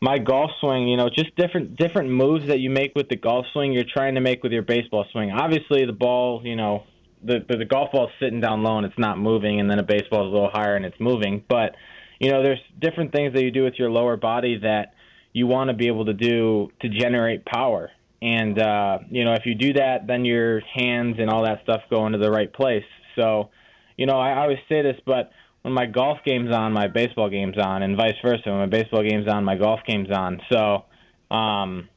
[0.02, 3.46] my golf swing, you know, just different different moves that you make with the golf
[3.54, 5.32] swing you're trying to make with your baseball swing.
[5.32, 6.84] Obviously, the ball, you know,
[7.24, 9.84] the the, the golf ball's sitting down low and it's not moving, and then a
[9.84, 11.44] baseball is a little higher and it's moving.
[11.48, 11.76] But
[12.20, 14.94] you know, there's different things that you do with your lower body that
[15.34, 17.92] you want to be able to do to generate power.
[18.24, 21.82] And uh, you know, if you do that, then your hands and all that stuff
[21.92, 22.84] go into the right place.
[23.16, 23.50] So,
[23.98, 27.30] you know, I, I always say this, but when my golf game's on, my baseball
[27.30, 28.43] game's on, and vice versa.
[28.45, 30.41] When my baseball game's on, my golf game's on.
[30.52, 30.86] So,
[31.30, 31.88] um,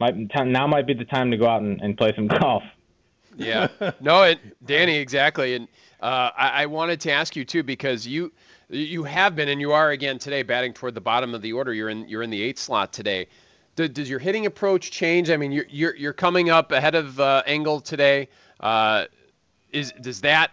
[0.00, 2.62] my, now might be the time to go out and, and play some golf.
[3.36, 3.68] Yeah,
[4.00, 5.54] no, it, Danny, exactly.
[5.54, 5.68] And
[6.00, 8.32] uh, I, I wanted to ask you too because you
[8.68, 11.72] you have been and you are again today batting toward the bottom of the order.
[11.72, 13.28] You're in you're in the eighth slot today.
[13.76, 15.30] Does, does your hitting approach change?
[15.30, 18.28] I mean, you're you're, you're coming up ahead of uh, Engel today.
[18.58, 19.04] Uh,
[19.70, 20.50] is does that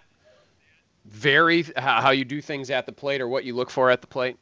[1.05, 4.07] vary how you do things at the plate or what you look for at the
[4.07, 4.37] plate?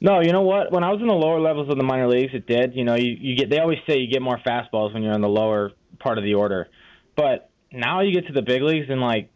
[0.00, 0.72] No, you know what?
[0.72, 2.74] When I was in the lower levels of the minor leagues, it did.
[2.74, 5.20] You know, you, you get they always say you get more fastballs when you're in
[5.20, 6.68] the lower part of the order,
[7.16, 9.30] but now you get to the big leagues and like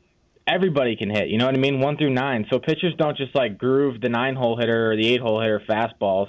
[0.46, 1.29] everybody can hit.
[1.29, 1.81] You know what I mean?
[1.81, 2.46] One through nine.
[2.51, 5.62] So pitchers don't just like groove the nine hole hitter or the eight hole hitter
[5.68, 6.29] fastballs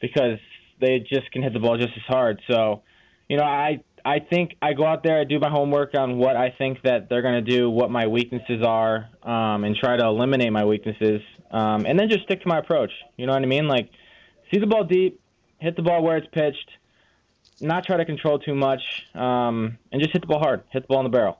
[0.00, 0.38] because
[0.80, 2.40] they just can hit the ball just as hard.
[2.50, 2.82] So,
[3.28, 6.36] you know, I I think I go out there, I do my homework on what
[6.36, 10.04] I think that they're going to do, what my weaknesses are, um, and try to
[10.04, 12.90] eliminate my weaknesses, um, and then just stick to my approach.
[13.16, 13.66] You know what I mean?
[13.66, 13.90] Like,
[14.50, 15.20] see the ball deep,
[15.58, 16.70] hit the ball where it's pitched,
[17.60, 20.88] not try to control too much, um, and just hit the ball hard, hit the
[20.88, 21.38] ball in the barrel.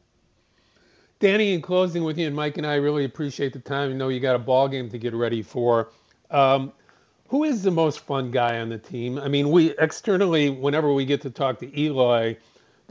[1.21, 3.91] Danny, in closing with you and Mike and I really appreciate the time.
[3.91, 5.91] You know you got a ball game to get ready for.
[6.31, 6.73] Um,
[7.29, 9.19] who is the most fun guy on the team?
[9.19, 12.37] I mean, we externally, whenever we get to talk to Eloy,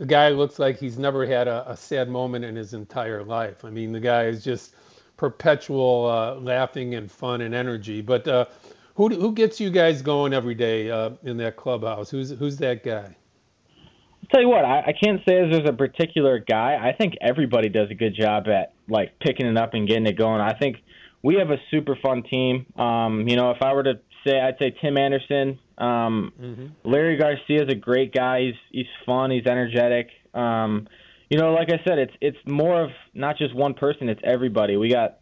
[0.03, 3.63] the guy looks like he's never had a, a sad moment in his entire life.
[3.63, 4.75] I mean, the guy is just
[5.15, 8.01] perpetual uh, laughing and fun and energy.
[8.01, 8.47] But uh,
[8.95, 12.09] who who gets you guys going every day uh, in that clubhouse?
[12.09, 13.15] Who's who's that guy?
[13.15, 16.77] I'll tell you what, I, I can't say there's a particular guy.
[16.85, 20.17] I think everybody does a good job at like picking it up and getting it
[20.17, 20.41] going.
[20.41, 20.83] I think
[21.21, 22.65] we have a super fun team.
[22.75, 25.59] Um, you know, if I were to say, I'd say Tim Anderson.
[25.77, 26.89] Um, mm-hmm.
[26.89, 28.41] Leury Garcia is a great guy.
[28.41, 29.31] He's he's fun.
[29.31, 30.09] He's energetic.
[30.33, 30.87] Um,
[31.29, 34.09] you know, like I said, it's it's more of not just one person.
[34.09, 34.77] It's everybody.
[34.77, 35.19] We got,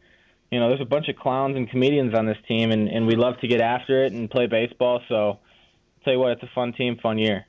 [0.51, 3.15] you know, there's a bunch of clowns and comedians on this team, and and we
[3.15, 5.01] love to get after it and play baseball.
[5.07, 5.39] So, I'll
[6.03, 7.45] tell you what, it's a fun team, fun year.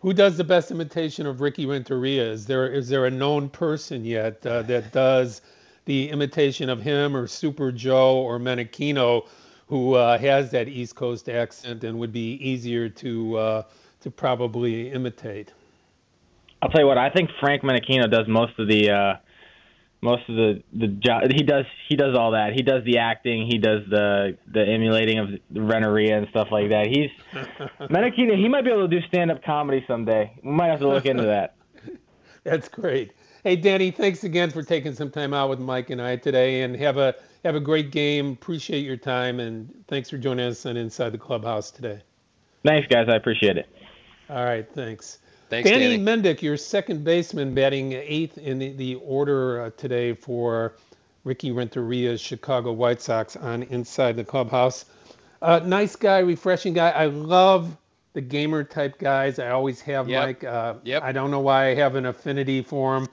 [0.00, 2.30] Who does the best imitation of Ricky Renteria?
[2.30, 5.42] Is there is there a known person yet uh, that does
[5.84, 9.26] the imitation of him or Super Joe or Menechino?
[9.70, 13.62] Who uh, has that East Coast accent and would be easier to uh,
[14.00, 15.52] to probably imitate.
[16.60, 16.98] I'll tell you what.
[16.98, 19.14] I think Frank Menechino does most of the uh,
[20.00, 21.22] most of the the job.
[21.32, 22.52] He does he does all that.
[22.52, 23.46] He does the acting.
[23.48, 26.88] He does the the emulating of the Renteria and stuff like that.
[26.88, 27.10] He's
[27.88, 28.36] Menechino.
[28.36, 30.36] He might be able to do stand up comedy someday.
[30.42, 31.54] We might have to look into that.
[32.42, 33.12] That's great.
[33.44, 36.74] Hey, Danny, thanks again for taking some time out with Mike and I today, and
[36.76, 38.32] have a have a great game.
[38.32, 42.00] Appreciate your time, and thanks for joining us on Inside the Clubhouse today.
[42.64, 43.08] Thanks, guys.
[43.08, 43.68] I appreciate it.
[44.28, 45.18] All right, thanks.
[45.48, 45.98] Thanks, Danny, Danny.
[45.98, 50.74] Mendick, your second baseman, batting eighth in the, the order uh, today for
[51.24, 54.84] Ricky Renteria's Chicago White Sox on Inside the Clubhouse.
[55.42, 56.90] Uh, nice guy, refreshing guy.
[56.90, 57.76] I love
[58.12, 59.38] the gamer type guys.
[59.38, 60.24] I always have, Yep.
[60.24, 60.44] Mike.
[60.44, 61.02] Uh, Yep.
[61.02, 63.08] I don't know why I have an affinity for him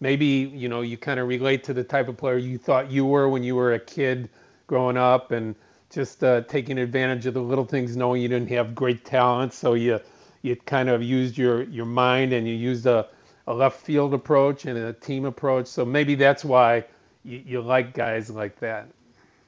[0.00, 3.04] maybe you know you kind of relate to the type of player you thought you
[3.04, 4.28] were when you were a kid
[4.66, 5.54] growing up and
[5.90, 9.52] just uh, taking advantage of the little things knowing you didn't have great talent.
[9.52, 10.00] So you
[10.42, 13.06] you kind of used your your mind and you used a,
[13.46, 15.66] a left field approach and a team approach.
[15.66, 16.84] So maybe that's why
[17.24, 18.88] you, you like guys like that.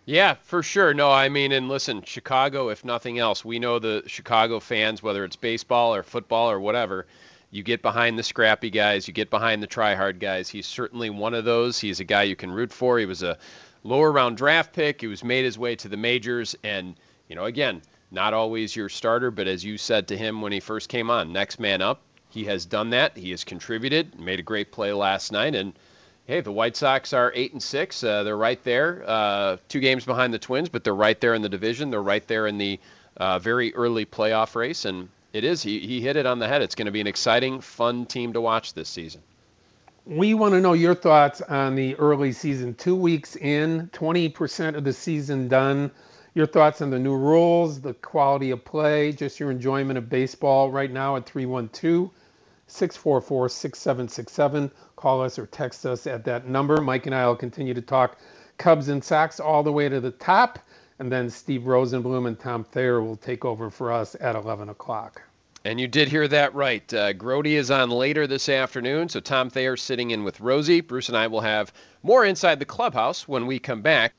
[0.06, 0.94] Yeah, for sure.
[0.94, 5.22] No, I mean, and listen, Chicago, if nothing else, we know the Chicago fans, whether
[5.22, 7.06] it's baseball or football or whatever,
[7.50, 10.48] you get behind the scrappy guys, you get behind the try hard guys.
[10.48, 11.78] He's certainly one of those.
[11.78, 12.98] He's a guy you can root for.
[12.98, 13.38] He was a
[13.84, 15.00] lower round draft pick.
[15.00, 16.56] He was made his way to the majors.
[16.62, 16.94] And,
[17.28, 20.60] you know, again, not always your starter, but as you said to him when he
[20.60, 22.02] first came on, next man up.
[22.30, 23.16] He has done that.
[23.16, 25.54] He has contributed, made a great play last night.
[25.54, 25.72] And,
[26.26, 28.04] hey, the White Sox are eight and six.
[28.04, 31.40] Uh, they're right there, uh, two games behind the Twins, but they're right there in
[31.40, 31.90] the division.
[31.90, 32.78] They're right there in the
[33.16, 35.62] uh, very early playoff race, and it is.
[35.62, 36.62] He he hit it on the head.
[36.62, 39.22] It's going to be an exciting, fun team to watch this season.
[40.06, 44.84] we want to know your thoughts on the early season two weeks in 20% of
[44.84, 45.90] the season done
[46.34, 50.70] your thoughts on the new rules the quality of play just your enjoyment of baseball
[50.70, 52.10] right now at 312
[52.68, 57.74] 644 6767 call us or text us at that number mike and i will continue
[57.74, 58.18] to talk
[58.58, 60.58] cubs and sox all the way to the top
[60.98, 65.22] and then steve rosenbloom and tom thayer will take over for us at 11 o'clock
[65.64, 66.94] And you did hear that right.
[66.94, 70.80] Uh, Grodsky is on later this afternoon, so Tom Thayer sitting in with Rosie.
[70.80, 74.14] Bruce and I will have more inside the clubhouse when we come back.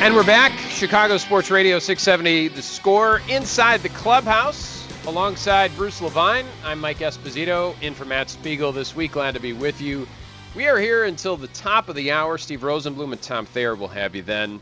[0.00, 0.52] And we're back.
[0.70, 4.86] Chicago Sports Radio 670, the score inside the clubhouse.
[5.06, 9.12] Alongside Bruce Levine, I'm Mike Esposito, in for Matt Spiegel this week.
[9.12, 10.06] Glad to be with you.
[10.54, 12.38] We are here until the top of the hour.
[12.38, 14.60] Steve Rosenbloom and Tom Thayer will have you then.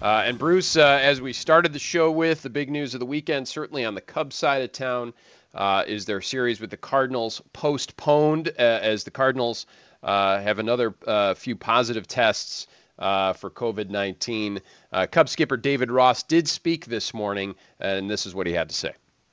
[0.00, 3.06] Uh, and Bruce, uh, as we started the show with, the big news of the
[3.06, 5.12] weekend, certainly on the Cubs side of town,
[5.52, 9.66] uh, is their series with the Cardinals postponed uh, as the Cardinals
[10.04, 14.60] uh, have another uh, few positive tests for COVID 19.
[14.92, 18.68] Uh, Cubs skipper David Ross did speak this morning, and this is what he had
[18.68, 18.92] to say.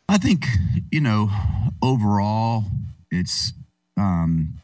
[0.09, 0.47] I think,
[0.91, 1.29] you know,
[1.83, 2.63] overall,
[3.11, 3.53] it's
[3.97, 4.59] um,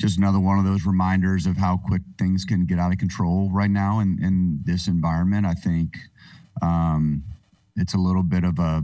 [0.00, 3.50] just another one of those reminders of how quick things can get out of control
[3.52, 5.44] right now in, in this environment.
[5.44, 5.98] I think
[6.62, 7.22] um,
[7.76, 8.82] it's a little bit of a,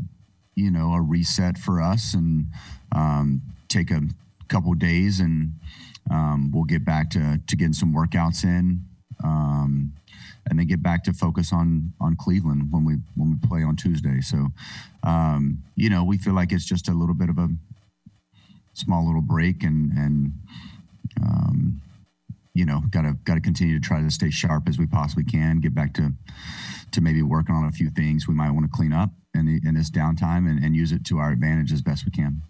[0.56, 2.46] you know, a reset for us and
[2.94, 4.02] um, take a
[4.48, 5.52] couple days and
[6.10, 8.84] um, we'll get back to, to getting some workouts in.
[9.24, 9.92] Um,
[10.48, 13.74] and then get back to focus on on Cleveland when we when we play on
[13.74, 14.20] Tuesday.
[14.20, 14.46] So,
[15.02, 17.48] um, you know, we feel like it's just a little bit of a
[18.74, 20.32] small little break, and and
[21.22, 21.80] um,
[22.54, 25.60] you know, gotta gotta continue to try to stay sharp as we possibly can.
[25.60, 26.12] Get back to
[26.92, 29.60] to maybe working on a few things we might want to clean up in, the,
[29.68, 32.40] in this downtime and, and use it to our advantage as best we can.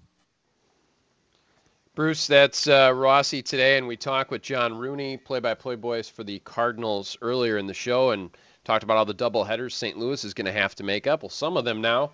[1.94, 6.40] Bruce, that's uh, Rossi today, and we talked with John Rooney, play-by-play boys for the
[6.40, 8.28] Cardinals earlier in the show, and
[8.64, 9.96] talked about all the double headers St.
[9.96, 11.22] Louis is going to have to make up.
[11.22, 12.10] Well, some of them now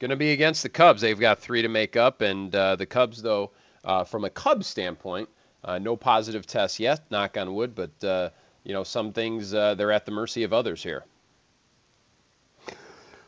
[0.00, 1.00] going to be against the Cubs.
[1.00, 3.52] They've got three to make up, and uh, the Cubs, though,
[3.84, 5.28] uh, from a Cubs standpoint,
[5.64, 8.30] uh, no positive tests yet, knock on wood, but uh,
[8.64, 11.04] you know some things uh, they're at the mercy of others here.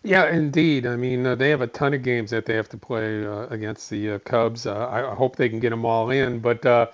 [0.04, 0.86] Yeah, indeed.
[0.86, 3.46] I mean, uh, they have a ton of games that they have to play uh,
[3.50, 4.66] against the uh, Cubs.
[4.66, 6.86] Uh, I hope they can get them all in, but uh,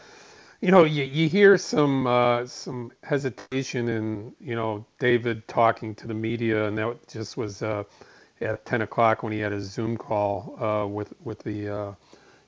[0.60, 6.06] you know, you, you hear some uh, some hesitation in you know David talking to
[6.06, 10.88] the media, and that just was at 10 o'clock when he had a Zoom call
[10.92, 11.96] with with the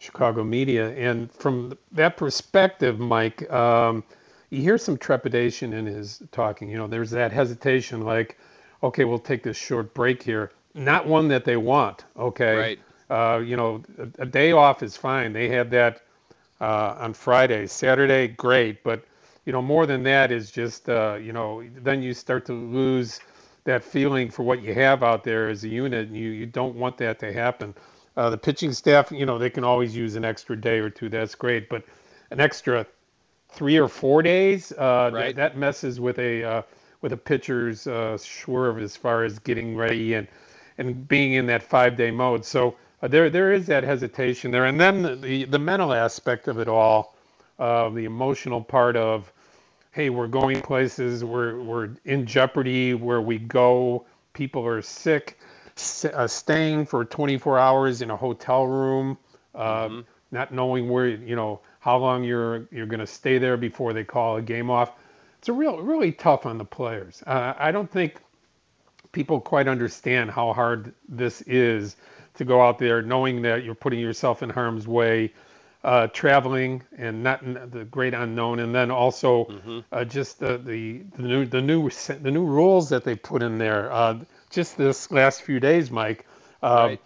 [0.01, 0.91] Chicago media.
[0.91, 4.03] And from that perspective, Mike, um,
[4.51, 6.69] you hear some trepidation in his talking.
[6.69, 8.37] You know, there's that hesitation, like
[8.83, 10.53] okay, we'll take this short break here.
[10.75, 12.05] Not one that they want.
[12.17, 12.57] Okay.
[12.57, 12.79] Right.
[13.11, 15.33] Uh, you know, a, a, day off is fine.
[15.33, 16.03] They had that
[16.61, 17.67] uh, on Friday.
[17.67, 18.85] Saturday, great.
[18.85, 19.05] But,
[19.45, 23.19] you know, more than that is just, uh, you know, then you start to lose
[23.65, 26.07] that feeling for what you have out there as a unit.
[26.07, 27.75] And you, you don't want that to happen.
[28.17, 31.09] Uh, the pitching staff, you know, they can always use an extra day or two.
[31.09, 31.69] That's great.
[31.69, 31.85] But
[32.31, 32.87] an extra
[33.51, 35.25] three or four days, uh, right.
[35.25, 36.63] th- that messes with a uh,
[37.03, 40.29] with a pitcher's uh, swerve as far as getting ready and
[40.79, 42.45] and being in that five day mode.
[42.45, 46.59] So uh, there there is that hesitation there, and then the the mental aspect of
[46.59, 47.17] it all,
[47.59, 49.33] uh, the emotional part of,
[49.93, 55.39] hey, we're going places, we're we're in jeopardy where we go, people are sick,
[56.05, 59.19] uh, staying for 24 hours in a hotel room,
[59.55, 60.01] uh, mm-hmm.
[60.31, 64.05] not knowing where you know how long you're you're going to stay there before they
[64.05, 64.93] call a game off
[65.41, 67.23] it's a real really tough on the players.
[67.27, 68.21] Uh, I don't think
[69.13, 71.97] people quite understand how hard this is
[72.35, 75.33] to go out there knowing that you're putting yourself in harm's way,
[75.83, 77.41] uh, traveling and not
[77.73, 79.79] the great unknown, and then also mm-hmm.
[79.91, 83.57] uh, just the, the the new the new the new rules that they put in
[83.57, 83.91] there.
[83.91, 84.19] Uh,
[84.51, 86.27] just this last few days, Mike.
[86.63, 87.01] Uh, right.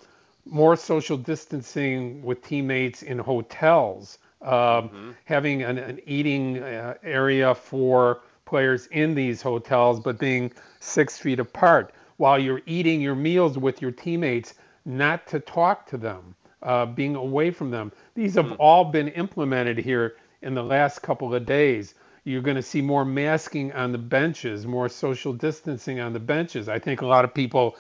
[0.47, 5.11] More social distancing with teammates in hotels um, mm-hmm.
[5.25, 11.41] having an, an eating uh, area for players in these hotels, but being six feet
[11.41, 14.55] apart while you're eating your meals with your teammates,
[14.85, 17.91] not to talk to them, uh, being away from them.
[18.15, 18.57] These have mm.
[18.59, 21.95] all been implemented here in the last couple of days.
[22.25, 26.69] You're going to see more masking on the benches, more social distancing on the benches.
[26.69, 27.77] I think a lot of people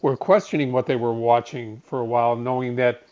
[0.00, 3.02] were questioning what they were watching for a while, knowing that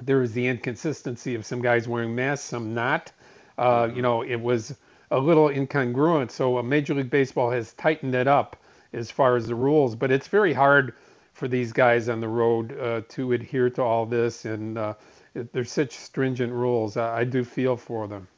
[0.00, 3.12] there was the inconsistency of some guys wearing masks, some not.
[3.56, 4.74] Uh, you know, it was
[5.10, 6.30] a little incongruent.
[6.30, 8.56] So uh, Major League Baseball has tightened it up
[8.92, 10.94] as far as the rules, but it's very hard
[11.32, 14.94] for these guys on the road uh, to adhere to all this, and uh,
[15.34, 16.96] there's such stringent rules.
[16.96, 18.28] I, I, do feel for them.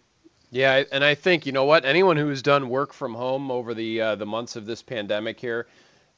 [0.54, 1.84] Yeah, and I think you know what?
[1.84, 5.40] Anyone who has done work from home over the uh, the months of this pandemic
[5.40, 5.66] here,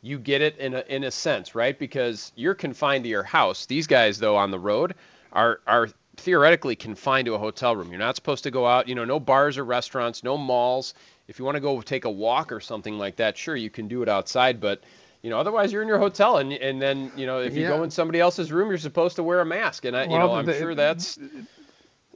[0.02, 1.76] you get it in a in a sense, right?
[1.78, 3.64] Because you're confined to your house.
[3.64, 4.94] These guys, though, on the road
[5.32, 7.88] are are theoretically confined to a hotel room.
[7.88, 10.92] You're not supposed to go out, you know, no bars or restaurants, no malls.
[11.28, 13.88] If you want to go take a walk or something like that, sure, you can
[13.88, 14.82] do it outside, but
[15.22, 17.68] you know, otherwise you're in your hotel and and then, you know, if you yeah.
[17.68, 19.86] go in somebody else's room, you're supposed to wear a mask.
[19.86, 21.18] And I, well, you know, I'm the, sure that's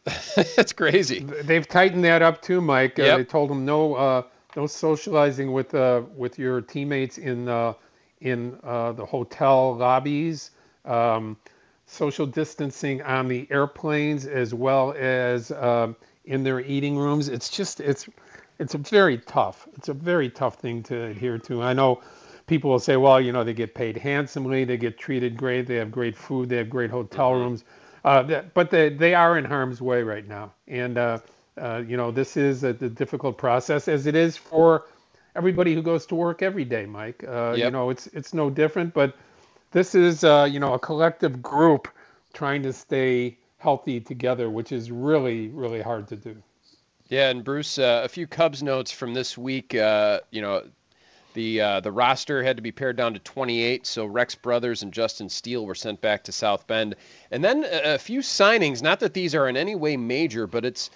[0.56, 1.20] that's crazy.
[1.20, 2.98] They've tightened that up too, Mike.
[2.98, 4.22] Uh, they told them no uh,
[4.56, 7.74] no socializing with uh, with your teammates in uh,
[8.20, 10.50] in uh, the hotel lobbies.
[10.84, 11.36] Um,
[11.86, 17.28] social distancing on the airplanes as well as um, in their eating rooms.
[17.28, 18.08] It's just it's
[18.58, 19.66] it's a very tough.
[19.76, 21.62] It's a very tough thing to adhere to.
[21.62, 22.02] I know
[22.46, 25.76] people will say, well, you know, they get paid handsomely, they get treated great, they
[25.76, 27.42] have great food, they have great hotel mm-hmm.
[27.42, 27.64] rooms,
[28.04, 31.18] uh, but they they are in harm's way right now, and uh,
[31.58, 34.86] uh, you know this is a, a, difficult process as it is for
[35.36, 37.24] everybody who goes to work every day, Mike.
[37.26, 37.66] Uh, yep.
[37.66, 39.14] You know, it's it's no different, but
[39.72, 41.88] this is uh, you know a collective group
[42.32, 46.36] trying to stay healthy together, which is really really hard to do.
[47.08, 49.74] Yeah, and Bruce, uh, a few Cubs notes from this week.
[49.74, 50.62] Uh, you know,
[51.40, 54.92] the uh, the roster had to be pared down to 28, so Rex Brothers and
[54.92, 56.96] Justin Steele were sent back to South Bend,
[57.30, 58.82] and then a, a few signings.
[58.82, 60.90] Not that these are in any way major, but it's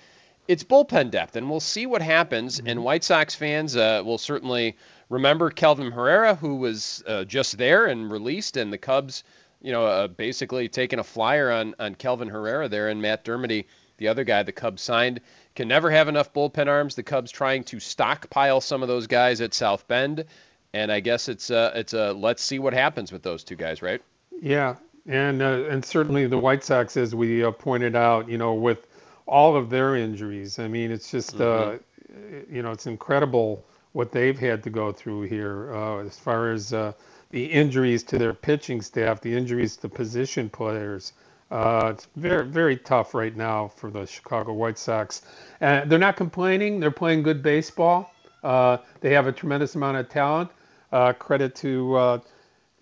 [0.46, 2.58] it's bullpen depth, and we'll see what happens.
[2.58, 2.68] Mm-hmm.
[2.68, 4.76] And White Sox fans uh, will certainly
[5.08, 9.24] remember Kelvin Herrera, who was uh, just there and released, and the Cubs,
[9.62, 13.64] you know, uh, basically taking a flyer on on Kelvin Herrera there, and Matt Dermody,
[13.96, 15.22] the other guy the Cubs signed,
[15.54, 16.94] can never have enough bullpen arms.
[16.94, 20.24] The Cubs trying to stockpile some of those guys at South Bend,
[20.72, 23.82] and I guess it's uh, it's a let's see what happens with those two guys,
[23.82, 24.02] right?
[24.40, 24.76] Yeah,
[25.06, 28.86] and uh, and certainly the White Sox, as we uh, pointed out, you know, with
[29.26, 30.58] all of their injuries.
[30.58, 31.76] I mean, it's just mm-hmm.
[31.76, 36.50] uh, you know, it's incredible what they've had to go through here uh, as far
[36.50, 36.92] as uh,
[37.30, 41.12] the injuries to their pitching staff, the injuries to position players.
[41.54, 45.22] Uh, it's very, very tough right now for the Chicago White Sox.
[45.60, 46.80] And they're not complaining.
[46.80, 48.12] They're playing good baseball.
[48.42, 50.50] Uh, they have a tremendous amount of talent.
[50.90, 52.18] Uh, credit to uh,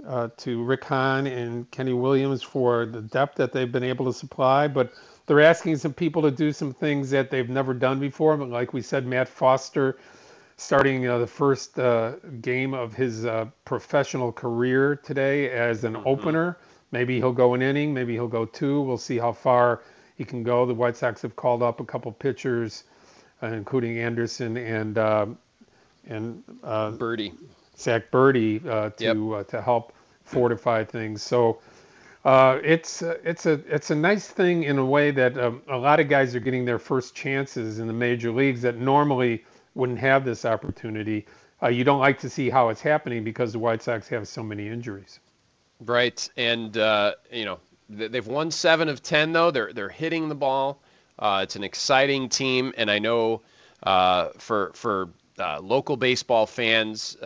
[0.08, 4.12] uh, to Rick Hahn and Kenny Williams for the depth that they've been able to
[4.12, 4.68] supply.
[4.68, 4.90] But
[5.26, 8.38] they're asking some people to do some things that they've never done before.
[8.38, 9.98] But like we said, Matt Foster
[10.56, 16.08] starting uh, the first uh, game of his uh, professional career today as an mm-hmm.
[16.08, 16.56] opener.
[16.92, 18.82] Maybe he'll go an inning, maybe he'll go two.
[18.82, 19.82] We'll see how far
[20.16, 20.66] he can go.
[20.66, 22.84] The White Sox have called up a couple pitchers,
[23.42, 25.26] uh, including Anderson and uh,
[26.08, 27.32] and uh, Burdi,
[27.78, 29.48] Zack Burdi, to yep.
[29.48, 29.92] to help
[30.24, 31.22] fortify things.
[31.22, 31.60] So
[32.24, 35.76] uh, it's uh, it's a it's a nice thing in a way that um, a
[35.76, 39.98] lot of guys are getting their first chances in the major leagues that normally wouldn't
[39.98, 41.26] have this opportunity.
[41.62, 44.42] Uh, you don't like to see how it's happening because the White Sox have so
[44.42, 45.18] many injuries.
[45.84, 47.58] Right, and uh, you know
[47.88, 49.50] they've won seven of ten though.
[49.50, 50.80] They're they're hitting the ball.
[51.18, 53.42] Uh, it's an exciting team, and I know
[53.82, 55.08] uh, for for
[55.60, 57.16] local baseball fans,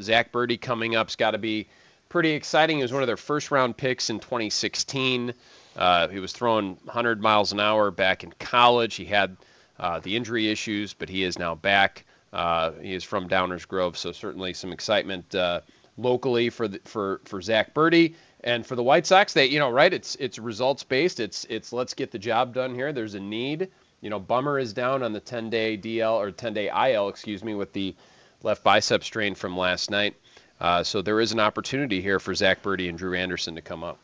[0.00, 1.68] Zack Burdi coming up's got to be
[2.12, 2.76] pretty exciting.
[2.76, 5.32] He was one of their first round picks in 2016.
[5.74, 8.96] Uh, he was throwing 100 miles an hour back in college.
[8.96, 9.34] He had
[9.80, 12.04] uh, the injury issues, but he is now back.
[12.30, 15.60] Uh, he is from Downers Grove, so certainly some excitement uh,
[15.96, 18.14] locally for the, for for Zack Burdi
[18.44, 19.32] and for the White Sox.
[19.32, 19.92] They, you know, right?
[19.92, 21.20] It's it's results based.
[21.20, 22.92] It's it's let's get the job done here.
[22.92, 23.68] There's a need.
[24.00, 27.72] You know, Bummer is down on the 10-day DL or 10-day IL, excuse me, with
[27.72, 27.94] the
[28.42, 30.16] left bicep strain from last night.
[30.60, 33.84] Uh, so there is an opportunity here for Zack Burdi and Drew Anderson to come
[33.84, 33.98] up.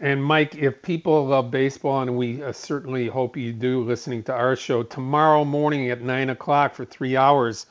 [0.00, 4.32] And Mike, if people love baseball, and we uh, certainly hope you do, listening to
[4.32, 7.66] our show tomorrow morning at nine o'clock for three hours,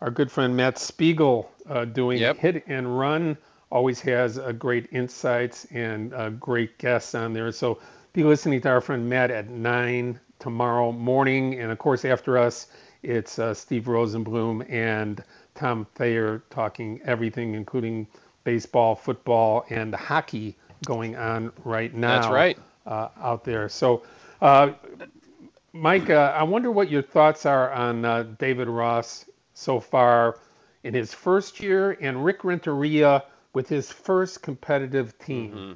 [0.00, 2.38] our good friend Matt Spiegel uh, doing yep.
[2.38, 3.36] hit and run
[3.70, 7.52] always has uh, great insights and uh, great guests on there.
[7.52, 7.78] So
[8.12, 12.68] be listening to our friend Matt at nine tomorrow morning, and of course after us,
[13.02, 15.22] it's uh, Steve Rosenbloom and
[15.54, 18.06] Tom Thayer talking everything, including
[18.44, 22.20] baseball, football, and hockey going on right now.
[22.20, 22.58] That's right.
[22.86, 23.68] Uh, out there.
[23.68, 24.02] So,
[24.40, 24.72] uh,
[25.72, 30.38] Mike, uh, I wonder what your thoughts are on uh, David Ross so far
[30.84, 35.52] in his first year and Rick Renteria with his first competitive team.
[35.52, 35.72] Mm-hmm.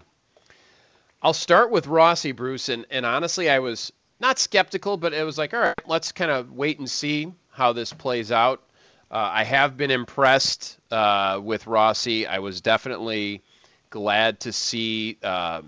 [1.22, 5.38] I'll start with Rossy, Bruce, and, and honestly, I was not skeptical, but it was
[5.38, 8.62] like, all right, let's kind of wait and see how this plays out.
[9.10, 12.26] Uh, I have been impressed uh, with Rossy.
[12.26, 13.42] I was definitely
[13.90, 15.60] glad to see uh,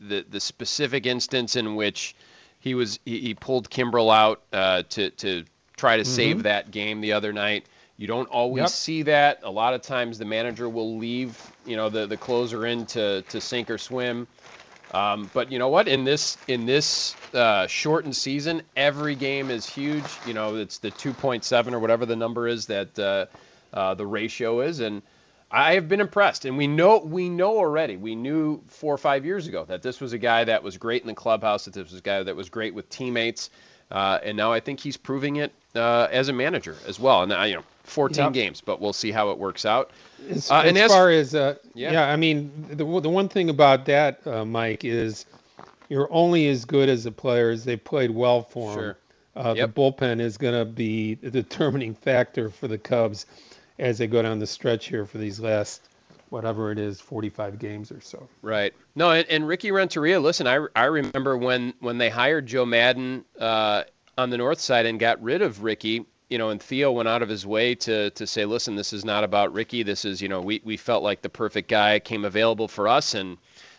[0.00, 2.16] the the specific instance in which
[2.58, 5.44] he was he, he pulled Kimbrel out uh, to to
[5.76, 6.12] try to mm-hmm.
[6.12, 7.66] save that game the other night.
[7.96, 8.68] You don't always yep.
[8.70, 9.40] see that.
[9.42, 13.22] A lot of times the manager will leave you know the the closer in to
[13.22, 14.26] to sink or swim.
[14.92, 15.88] Um, but you know what?
[15.88, 20.04] In this in this uh, shortened season, every game is huge.
[20.26, 23.26] You know, it's the 2.7 or whatever the number is that uh,
[23.72, 25.00] uh, the ratio is, and
[25.50, 26.44] I have been impressed.
[26.44, 27.96] And we know we know already.
[27.96, 31.00] We knew four or five years ago that this was a guy that was great
[31.00, 31.64] in the clubhouse.
[31.64, 33.48] That this was a guy that was great with teammates.
[33.90, 37.22] Uh, and now I think he's proving it uh, as a manager as well.
[37.22, 38.32] And you know, 14 yep.
[38.32, 39.90] games, but we'll see how it works out.
[40.28, 41.92] As, uh, as, as far as uh, yeah.
[41.92, 42.08] yeah.
[42.08, 45.26] I mean, the the one thing about that, uh, Mike, is
[45.88, 48.74] you're only as good as the players they played well for.
[48.74, 48.98] Sure.
[49.34, 49.74] Uh, yep.
[49.74, 53.24] The bullpen is going to be the determining factor for the Cubs
[53.78, 55.88] as they go down the stretch here for these last
[56.32, 58.26] whatever it is, 45 games or so.
[58.40, 58.72] Right.
[58.94, 63.24] No, and, and Ricky Renteria, listen, I, I remember when, when they hired Joe Maddon
[63.38, 63.84] uh,
[64.16, 67.20] on the north side and got rid of Ricky, you know, and Theo went out
[67.20, 69.82] of his way to, to say, listen, this is not about Ricky.
[69.82, 73.12] This is, you know, we, we felt like the perfect guy came available for us,
[73.12, 73.36] and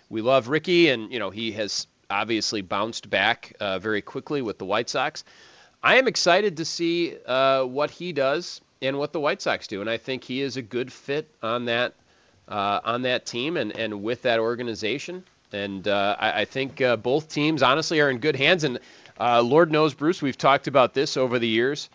[0.08, 4.60] we love Ricky, and, you know, he has obviously bounced back uh, very quickly with
[4.60, 5.24] the White Sox.
[5.82, 9.82] I am excited to see uh, what he does and what the White Sox do,
[9.82, 11.96] and I think he is a good fit on that
[12.48, 15.24] uh, on that team and, and with that organization.
[15.52, 18.64] And uh, I, I, think uh, both teams, honestly, are in good hands.
[18.66, 18.80] And
[19.18, 21.90] uh, Lord knows, Bruce, we've talked about this over the years.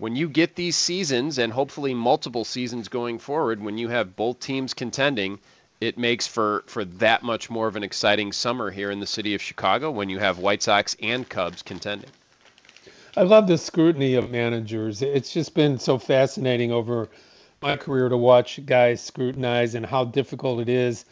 [0.00, 4.40] When you get these seasons and hopefully multiple seasons going forward, when you have both
[4.40, 5.40] teams contending,
[5.78, 9.34] it makes for, for that much more of an exciting summer here in the city
[9.34, 12.08] of Chicago when you have White Sox and Cubs contending.
[13.14, 15.02] I love the scrutiny of managers.
[15.02, 17.10] It's just been so fascinating over
[17.60, 21.04] my career to watch guys scrutinize and how difficult it is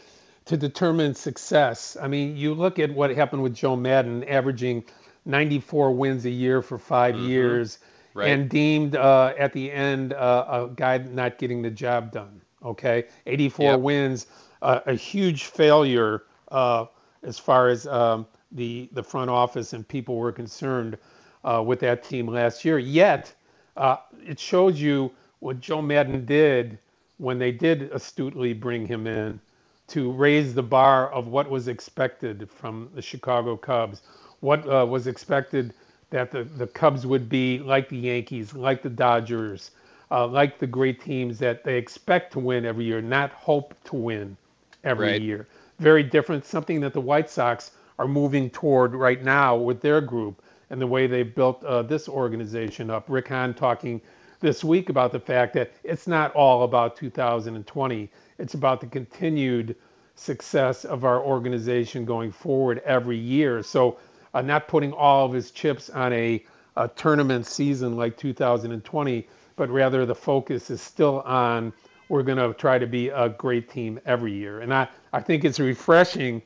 [0.46, 1.98] to determine success.
[2.00, 4.84] I mean, you look at what happened with Joe Maddon, averaging
[5.26, 7.26] 94 wins a year for 5 mm-hmm.
[7.26, 7.78] years
[8.18, 8.30] right.
[8.30, 12.40] and deemed uh, at the end uh, a guy not getting the job done.
[12.64, 13.80] Okay, 84 yep.
[13.80, 14.26] wins,
[14.62, 16.86] uh, a huge failure uh,
[17.22, 20.98] as far as um, the the front office and people were concerned
[21.44, 22.78] uh, with that team last year.
[22.78, 23.32] Yet,
[23.76, 26.78] uh, it shows you what Joe Maddon did
[27.18, 29.40] when they did astutely bring him in
[29.88, 34.02] to raise the bar of what was expected from the Chicago Cubs,
[34.40, 35.72] what was expected
[36.10, 39.72] that the, the Cubs would be like the Yankees, like the Dodgers,
[40.10, 43.96] uh, like the great teams that they expect to win every year, not hope to
[43.96, 44.36] win
[44.84, 45.22] every right.
[45.22, 45.46] year.
[45.78, 50.42] Very different, something that the White Sox are moving toward right now with their group
[50.70, 53.04] and the way they've built uh, this organization up.
[53.08, 54.00] Rick Hahn talking
[54.40, 59.74] this week about the fact that it's not all about 2020, it's about the continued
[60.14, 63.62] success of our organization going forward every year.
[63.62, 63.98] So
[64.34, 66.44] uh, not putting all of his chips on a,
[66.76, 69.26] a tournament season like 2020,
[69.56, 71.72] but rather the focus is still on
[72.08, 74.60] we're going to try to be a great team every year.
[74.60, 76.42] And I, I think it's refreshing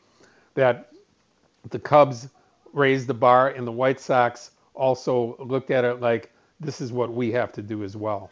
[0.55, 0.91] that
[1.71, 2.29] the Cubs
[2.73, 7.13] raised the bar and the White Sox also looked at it like this is what
[7.13, 8.31] we have to do as well.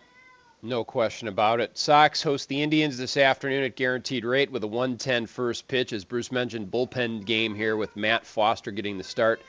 [0.63, 1.79] No question about it.
[1.79, 5.95] Sox host the Indians this afternoon at guaranteed rate with a 110 first pitch.
[5.95, 9.41] As Bruce mentioned, bullpen game here with Matt Foster getting the start.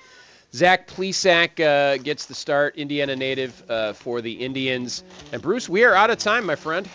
[0.53, 5.03] Zach Plesac uh, gets the start, Indiana native uh, for the Indians.
[5.33, 6.87] And Bruce, we are out of time, my friend.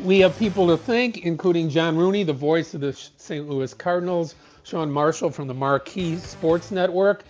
[0.00, 3.48] We have people to thank, including John Rooney, the voice of the St.
[3.48, 4.34] Louis Cardinals,
[4.64, 7.22] Sean Marshall from the Marquee Sports Network,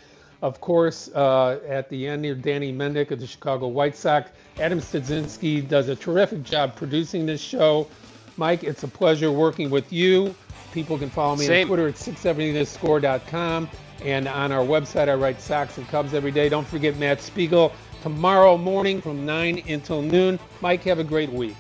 [0.43, 4.31] of course, uh, at the end here, Danny Mendick of the Chicago White Sox.
[4.61, 7.89] Adam Stadzinski does a terrific job producing this show.
[8.37, 10.35] Mike, it's a pleasure working with you.
[10.73, 11.63] People can follow me Same.
[11.63, 13.69] on Twitter at 670thescore.com.
[14.05, 16.49] And on our website, I write Sox and Cubs every day.
[16.49, 17.73] Don't forget Matt Spiegel
[18.03, 20.39] tomorrow morning from 9 until noon.
[20.61, 21.57] Mike, have a great week.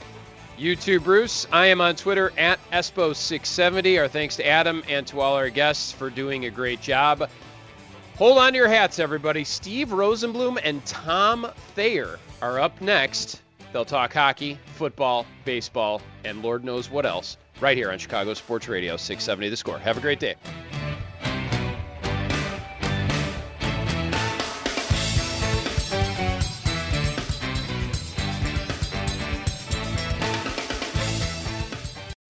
[0.56, 1.46] You too, Bruce.
[1.52, 4.00] I am on Twitter at Espo670.
[4.00, 7.28] Our thanks to Adam and to all our guests for doing a great job.
[8.18, 9.44] Hold on to your hats, everybody.
[9.44, 13.40] Steve Rosenbloom and Tom Thayer are up next.
[13.72, 18.66] They'll talk hockey, football, baseball, and Lord knows what else right here on Chicago Sports
[18.66, 19.78] Radio 670 The Score.
[19.78, 20.34] Have a great day.